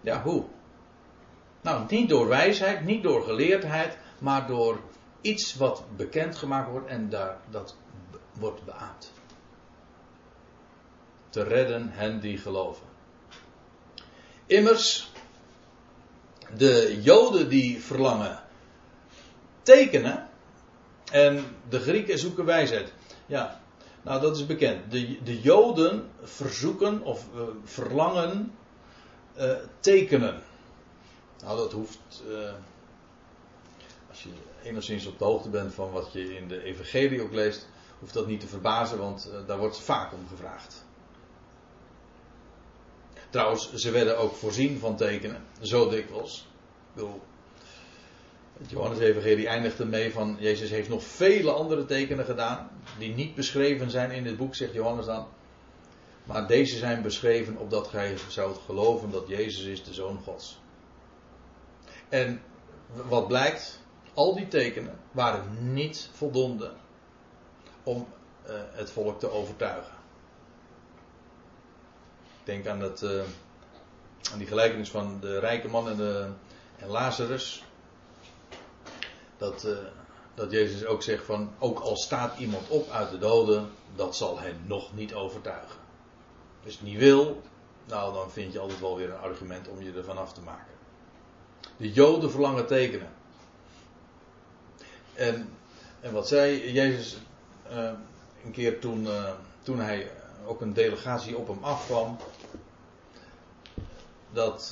Ja, 0.00 0.22
hoe? 0.22 0.44
Nou, 1.62 1.84
niet 1.88 2.08
door 2.08 2.28
wijsheid, 2.28 2.84
niet 2.84 3.02
door 3.02 3.22
geleerdheid, 3.22 3.98
maar 4.18 4.46
door 4.46 4.80
iets 5.20 5.54
wat 5.54 5.84
bekendgemaakt 5.96 6.70
wordt 6.70 6.88
en 6.88 7.08
daar, 7.08 7.36
dat 7.50 7.76
wordt 8.32 8.64
beaamd 8.64 9.12
te 11.32 11.42
redden 11.42 11.88
hen 11.90 12.20
die 12.20 12.38
geloven. 12.38 12.86
Immers, 14.46 15.10
de 16.56 16.98
Joden 17.02 17.48
die 17.48 17.82
verlangen 17.82 18.40
tekenen 19.62 20.28
en 21.12 21.44
de 21.68 21.80
Grieken 21.80 22.18
zoeken 22.18 22.44
wijsheid. 22.44 22.92
Ja, 23.26 23.60
nou 24.02 24.20
dat 24.20 24.36
is 24.36 24.46
bekend. 24.46 24.90
De, 24.90 25.22
de 25.22 25.40
Joden 25.40 26.10
verzoeken 26.22 27.02
of 27.02 27.26
uh, 27.34 27.42
verlangen 27.64 28.52
uh, 29.38 29.52
tekenen. 29.80 30.42
Nou 31.42 31.56
dat 31.56 31.72
hoeft, 31.72 32.22
uh, 32.28 32.52
als 34.08 34.22
je 34.22 34.28
enigszins 34.62 35.06
op 35.06 35.18
de 35.18 35.24
hoogte 35.24 35.48
bent 35.48 35.74
van 35.74 35.90
wat 35.90 36.12
je 36.12 36.36
in 36.36 36.48
de 36.48 36.62
Evangelie 36.62 37.22
ook 37.22 37.32
leest, 37.32 37.68
hoeft 37.98 38.14
dat 38.14 38.26
niet 38.26 38.40
te 38.40 38.46
verbazen, 38.46 38.98
want 38.98 39.30
daar 39.46 39.58
wordt 39.58 39.80
vaak 39.80 40.12
om 40.12 40.28
gevraagd. 40.28 40.84
Trouwens, 43.30 43.74
ze 43.74 43.90
werden 43.90 44.18
ook 44.18 44.34
voorzien 44.34 44.78
van 44.78 44.96
tekenen. 44.96 45.42
Zo 45.60 45.88
dikwijls. 45.88 46.46
Ik 46.88 46.94
bedoel, 46.94 47.20
het 48.58 48.70
Johannes-evangelie 48.70 49.48
eindigt 49.48 49.80
ermee 49.80 50.12
van... 50.12 50.36
Jezus 50.40 50.70
heeft 50.70 50.88
nog 50.88 51.04
vele 51.04 51.52
andere 51.52 51.84
tekenen 51.84 52.24
gedaan... 52.24 52.70
die 52.98 53.14
niet 53.14 53.34
beschreven 53.34 53.90
zijn 53.90 54.10
in 54.10 54.24
dit 54.24 54.36
boek, 54.36 54.54
zegt 54.54 54.72
Johannes 54.72 55.06
dan. 55.06 55.26
Maar 56.24 56.46
deze 56.46 56.76
zijn 56.76 57.02
beschreven 57.02 57.56
opdat 57.56 57.88
gij 57.88 58.14
zoudt 58.28 58.58
geloven 58.66 59.10
dat 59.10 59.28
Jezus 59.28 59.64
is 59.64 59.84
de 59.84 59.94
Zoon 59.94 60.18
Gods. 60.24 60.61
En 62.12 62.42
wat 62.92 63.28
blijkt? 63.28 63.80
Al 64.14 64.34
die 64.34 64.48
tekenen 64.48 64.98
waren 65.10 65.72
niet 65.74 66.08
voldoende 66.12 66.72
om 67.82 68.06
uh, 68.46 68.52
het 68.70 68.90
volk 68.90 69.20
te 69.20 69.30
overtuigen. 69.30 69.92
Ik 72.38 72.46
denk 72.46 72.66
aan, 72.66 72.80
dat, 72.80 73.02
uh, 73.02 73.22
aan 74.32 74.38
die 74.38 74.46
gelijkenis 74.46 74.90
van 74.90 75.20
de 75.20 75.38
rijke 75.38 75.68
man 75.68 75.88
en, 75.88 75.96
de, 75.96 76.28
en 76.76 76.88
Lazarus. 76.88 77.64
Dat, 79.36 79.64
uh, 79.64 79.76
dat 80.34 80.50
Jezus 80.50 80.84
ook 80.84 81.02
zegt 81.02 81.24
van, 81.24 81.52
ook 81.58 81.78
al 81.78 81.96
staat 81.96 82.38
iemand 82.38 82.68
op 82.68 82.90
uit 82.90 83.10
de 83.10 83.18
doden, 83.18 83.70
dat 83.94 84.16
zal 84.16 84.38
hen 84.38 84.62
nog 84.66 84.94
niet 84.94 85.14
overtuigen. 85.14 85.80
Het 86.62 86.82
niet 86.82 86.98
wil, 86.98 87.42
nou 87.86 88.14
dan 88.14 88.30
vind 88.30 88.52
je 88.52 88.58
altijd 88.58 88.80
wel 88.80 88.96
weer 88.96 89.10
een 89.10 89.18
argument 89.18 89.68
om 89.68 89.82
je 89.82 89.92
ervan 89.92 90.18
af 90.18 90.32
te 90.32 90.40
maken. 90.40 90.72
De 91.82 91.92
Joden 91.92 92.30
verlangen 92.30 92.66
tekenen. 92.66 93.08
En, 95.14 95.48
en 96.00 96.12
wat 96.12 96.28
zei 96.28 96.72
Jezus 96.72 97.18
uh, 97.70 97.90
een 98.44 98.50
keer 98.50 98.80
toen, 98.80 99.08
toen 99.62 99.80
hij 99.80 100.10
ook 100.46 100.60
een 100.60 100.72
delegatie 100.72 101.36
op 101.36 101.48
hem 101.48 101.64
afkwam. 101.64 102.16
Dat. 104.32 104.70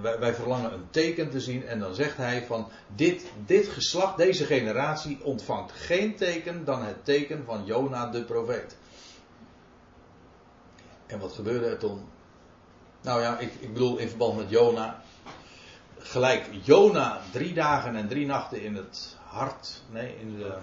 Wij, 0.00 0.18
wij, 0.18 0.34
verlangen 0.34 0.72
een 0.72 0.90
teken 0.90 1.30
te 1.30 1.40
zien. 1.40 1.66
En 1.66 1.78
dan 1.78 1.94
zegt 1.94 2.16
hij 2.16 2.46
van. 2.46 2.68
Dit, 2.94 3.24
dit 3.46 3.68
geslacht, 3.68 4.16
deze 4.16 4.44
generatie 4.44 5.24
ontvangt 5.24 5.72
geen 5.72 6.16
teken 6.16 6.64
dan 6.64 6.82
het 6.82 7.04
teken 7.04 7.44
van 7.44 7.64
Jona 7.64 8.06
de 8.06 8.24
profeet. 8.24 8.76
En 11.06 11.18
wat 11.18 11.32
gebeurde 11.32 11.66
er 11.66 11.78
toen? 11.78 12.18
Nou 13.00 13.20
ja, 13.20 13.38
ik, 13.38 13.52
ik 13.60 13.72
bedoel 13.72 13.96
in 13.96 14.08
verband 14.08 14.36
met 14.36 14.50
Jona. 14.50 15.02
Gelijk 15.98 16.48
Jona 16.62 17.20
drie 17.32 17.54
dagen 17.54 17.96
en 17.96 18.08
drie 18.08 18.26
nachten 18.26 18.62
in 18.62 18.76
het 18.76 19.16
hart, 19.24 19.82
nee, 19.90 20.16
in 20.20 20.36
de, 20.36 20.56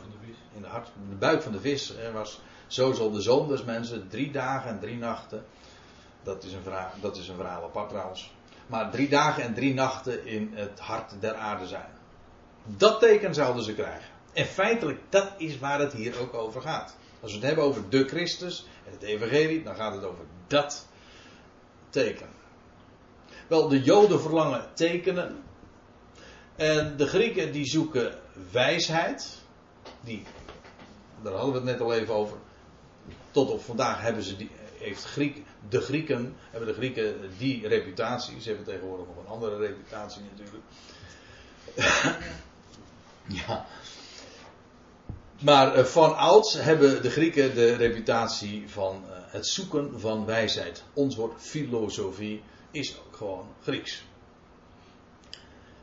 in 0.56 0.62
de, 0.62 0.68
hart, 0.68 0.90
de 1.10 1.16
buik 1.16 1.42
van 1.42 1.52
de 1.52 1.60
vis 1.60 1.98
er 1.98 2.14
was. 2.14 2.42
Zo 2.68 2.94
zal 2.94 3.12
de 3.12 3.22
zoon 3.22 3.48
des 3.48 3.64
mensen 3.64 4.08
drie 4.10 4.32
dagen 4.32 4.70
en 4.70 4.80
drie 4.80 4.98
nachten. 4.98 5.46
Dat 6.24 6.44
is 6.44 6.54
een 6.54 6.64
verhaal, 6.64 6.92
dat 7.02 7.18
is 7.18 7.28
een 7.28 7.36
verhaal 7.36 7.64
apart 7.64 7.90
trouwens. 7.90 8.32
Maar 8.68 8.92
drie 8.92 9.10
dagen 9.10 9.44
en 9.44 9.54
drie 9.54 9.74
nachten 9.74 10.26
in 10.26 10.52
het 10.54 10.80
hart 10.80 11.14
der 11.20 11.36
aarde 11.36 11.68
zijn. 11.68 11.90
Dat 12.64 13.00
teken 13.00 13.34
zouden 13.34 13.64
ze 13.64 13.74
krijgen. 13.74 14.10
En 14.34 14.46
feitelijk, 14.46 15.00
dat 15.10 15.32
is 15.38 15.60
waar 15.60 15.80
het 15.80 15.94
hier 15.94 16.20
ook 16.20 16.34
over 16.34 16.62
gaat. 16.62 16.96
Als 17.20 17.32
we 17.32 17.38
het 17.38 17.48
hebben 17.48 17.66
over 17.66 17.90
de 17.90 18.08
Christus 18.08 18.68
en 18.86 18.92
het 18.92 19.02
Evangelie, 19.02 19.64
dan 19.64 19.76
gaat 19.76 19.94
het 19.94 20.04
over 20.04 20.24
dat 20.48 20.88
teken. 21.90 22.28
Wel, 23.48 23.68
de 23.68 23.82
Joden 23.82 24.22
verlangen 24.22 24.74
tekenen. 24.74 25.44
En 26.56 26.98
de 26.98 27.08
Grieken 27.08 27.52
die 27.52 27.66
zoeken 27.66 28.20
wijsheid. 28.52 29.42
Die, 30.02 30.24
daar 31.24 31.34
hadden 31.34 31.52
we 31.52 31.58
het 31.58 31.68
net 31.68 31.82
al 31.82 31.94
even 31.94 32.14
over. 32.14 32.38
Tot 33.32 33.50
op 33.50 33.62
vandaag 33.62 34.02
hebben 34.02 34.24
ze 34.24 34.36
die, 34.36 34.50
heeft 34.78 35.04
Griek, 35.04 35.44
de 35.70 35.82
Grieken, 35.82 36.36
hebben 36.52 36.70
de 36.70 36.76
Grieken 36.76 37.16
die 37.38 37.68
reputatie. 37.68 38.42
Ze 38.42 38.48
hebben 38.48 38.66
tegenwoordig 38.66 39.08
nog 39.08 39.18
een 39.18 39.32
andere 39.32 39.58
reputatie 39.58 40.22
natuurlijk. 40.32 40.64
ja. 43.46 43.66
Maar 45.42 45.86
van 45.86 46.16
ouds 46.16 46.54
hebben 46.54 47.02
de 47.02 47.10
Grieken 47.10 47.56
de 47.56 47.76
reputatie 47.76 48.70
van 48.70 49.04
het 49.10 49.48
zoeken 49.48 50.00
van 50.00 50.26
wijsheid. 50.26 50.84
Ons 50.94 51.16
woord 51.16 51.42
filosofie 51.42 52.44
is 52.72 52.98
ook 52.98 53.16
gewoon 53.16 53.48
Grieks. 53.62 54.04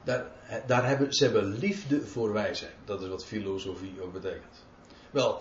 Daar, 0.05 0.27
daar 0.67 0.87
hebben, 0.87 1.13
ze 1.13 1.25
hebben 1.25 1.59
liefde 1.59 2.07
voor 2.07 2.33
wijsheid. 2.33 2.75
Dat 2.85 3.03
is 3.03 3.09
wat 3.09 3.25
filosofie 3.25 4.03
ook 4.03 4.13
betekent. 4.13 4.65
Wel, 5.11 5.41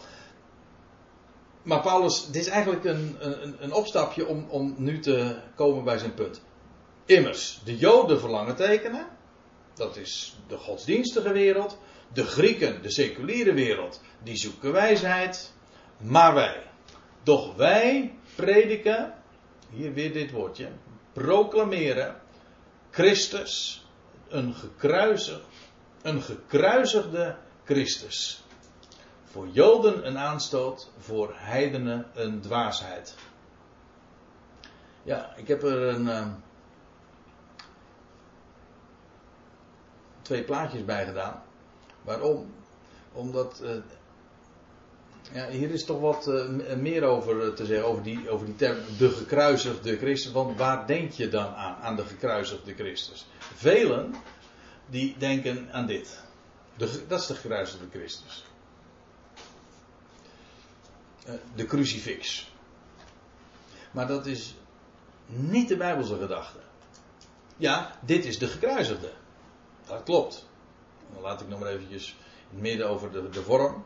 maar 1.64 1.82
Paulus, 1.82 2.26
dit 2.26 2.41
is 2.41 2.47
eigenlijk 2.47 2.84
een, 2.84 3.16
een, 3.20 3.55
een 3.59 3.74
opstapje 3.74 4.28
om, 4.28 4.45
om 4.49 4.76
nu 4.78 4.99
te 4.99 5.36
komen 5.55 5.84
bij 5.84 5.97
zijn 5.97 6.14
punt. 6.14 6.41
Immers, 7.05 7.61
de 7.64 7.78
Joden 7.78 8.20
verlangen 8.20 8.55
tekenen. 8.55 9.07
Dat 9.74 9.97
is 9.97 10.38
de 10.47 10.57
godsdienstige 10.57 11.32
wereld. 11.32 11.78
De 12.14 12.24
Grieken, 12.24 12.82
de 12.82 12.91
seculiere 12.91 13.53
wereld, 13.53 14.01
die 14.24 14.36
zoeken 14.36 14.72
wijsheid. 14.72 15.53
Maar 15.97 16.34
wij, 16.34 16.64
doch 17.24 17.55
wij 17.55 18.16
prediken, 18.36 19.14
hier 19.70 19.93
weer 19.93 20.14
dit 20.14 20.32
woordje, 20.32 20.70
proclameren 21.14 22.22
Christus, 22.89 23.86
een 24.28 24.53
gekruisigd, 24.53 25.45
een 26.01 26.22
gekruisigde 26.22 27.38
Christus. 27.64 28.43
Voor 29.24 29.47
Joden 29.47 30.07
een 30.07 30.18
aanstoot, 30.18 30.91
voor 30.97 31.34
heidenen 31.36 32.05
een 32.14 32.41
dwaasheid. 32.41 33.16
Ja, 35.03 35.36
ik 35.36 35.47
heb 35.47 35.64
er 35.64 35.82
een, 35.82 36.05
uh, 36.05 36.28
twee 40.22 40.43
plaatjes 40.43 40.86
bij 40.86 41.05
gedaan. 41.05 41.43
Waarom? 42.04 42.54
Omdat 43.14 43.60
uh, 43.64 43.70
ja, 45.32 45.49
hier 45.49 45.72
is 45.72 45.86
toch 45.86 45.99
wat 45.99 46.28
uh, 46.28 46.76
meer 46.76 47.04
over 47.04 47.54
te 47.54 47.66
zeggen, 47.66 47.88
over 47.88 48.04
die, 48.04 48.30
over 48.30 48.45
die 48.45 48.56
term 48.56 48.78
de 48.97 49.10
gekruisigde 49.10 49.97
Christus. 49.97 50.32
Want 50.32 50.58
waar 50.58 50.88
denk 50.88 51.12
je 51.12 51.30
dan 51.30 51.54
aan, 51.54 51.76
aan 51.76 51.95
de 51.95 52.06
gekruisigde 52.06 52.74
Christus? 52.74 53.28
Velen 53.38 54.16
die 54.89 55.16
denken 55.18 55.70
aan 55.72 55.86
dit. 55.86 56.20
De, 56.78 57.06
dat 57.08 57.20
is 57.20 57.28
de 57.28 57.36
gekruisigde 57.36 57.86
Christus. 57.91 58.45
De 61.56 61.66
crucifix. 61.66 62.51
Maar 63.91 64.08
dat 64.08 64.26
is 64.26 64.56
niet 65.26 65.68
de 65.68 65.78
Bijbelse 65.78 66.18
gedachte. 66.18 66.60
Ja, 67.58 67.95
dit 68.01 68.26
is 68.26 68.39
de 68.39 68.47
gekruisigde. 68.47 69.12
Dat 69.88 70.04
klopt. 70.04 70.45
Dan 71.14 71.22
laat 71.22 71.41
ik 71.41 71.47
nog 71.47 71.59
maar 71.59 71.70
eventjes 71.70 72.09
in 72.49 72.55
het 72.55 72.61
midden 72.61 72.89
over 72.89 73.11
de, 73.11 73.30
de 73.30 73.41
vorm. 73.41 73.84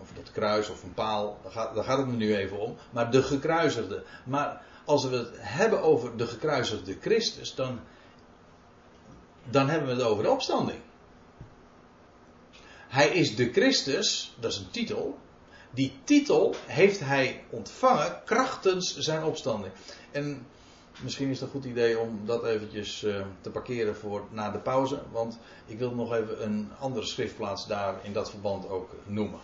Over 0.00 0.14
dat 0.14 0.32
kruis 0.32 0.68
of 0.68 0.82
een 0.82 0.94
paal. 0.94 1.38
Daar 1.42 1.52
gaat, 1.52 1.74
daar 1.74 1.84
gaat 1.84 1.98
het 1.98 2.06
me 2.06 2.12
nu 2.12 2.36
even 2.36 2.58
om. 2.58 2.76
Maar 2.90 3.10
de 3.10 3.22
gekruisigde. 3.22 4.04
Maar 4.24 4.62
als 4.84 5.04
we 5.04 5.16
het 5.16 5.30
hebben 5.36 5.82
over 5.82 6.16
de 6.16 6.26
gekruisigde 6.26 6.96
Christus, 7.00 7.54
dan, 7.54 7.80
dan 9.50 9.68
hebben 9.68 9.88
we 9.88 9.94
het 9.94 10.10
over 10.10 10.22
de 10.22 10.30
opstanding. 10.30 10.80
Hij 12.88 13.08
is 13.08 13.36
de 13.36 13.52
Christus, 13.52 14.34
dat 14.40 14.52
is 14.52 14.58
een 14.58 14.70
titel. 14.70 15.18
Die 15.70 15.98
titel 16.04 16.54
heeft 16.66 17.00
hij 17.00 17.44
ontvangen 17.50 18.22
krachtens 18.24 18.98
zijn 18.98 19.24
opstanding. 19.24 19.72
En 20.10 20.46
misschien 21.02 21.30
is 21.30 21.40
het 21.40 21.48
een 21.48 21.60
goed 21.60 21.70
idee 21.70 21.98
om 21.98 22.20
dat 22.24 22.44
eventjes 22.44 23.04
uh, 23.04 23.24
te 23.40 23.50
parkeren 23.50 23.96
voor 23.96 24.24
na 24.30 24.50
de 24.50 24.58
pauze. 24.58 25.02
Want 25.12 25.38
ik 25.66 25.78
wil 25.78 25.94
nog 25.94 26.14
even 26.14 26.44
een 26.44 26.70
andere 26.78 27.06
schriftplaats 27.06 27.66
daar 27.66 27.94
in 28.02 28.12
dat 28.12 28.30
verband 28.30 28.68
ook 28.68 28.90
noemen. 29.06 29.40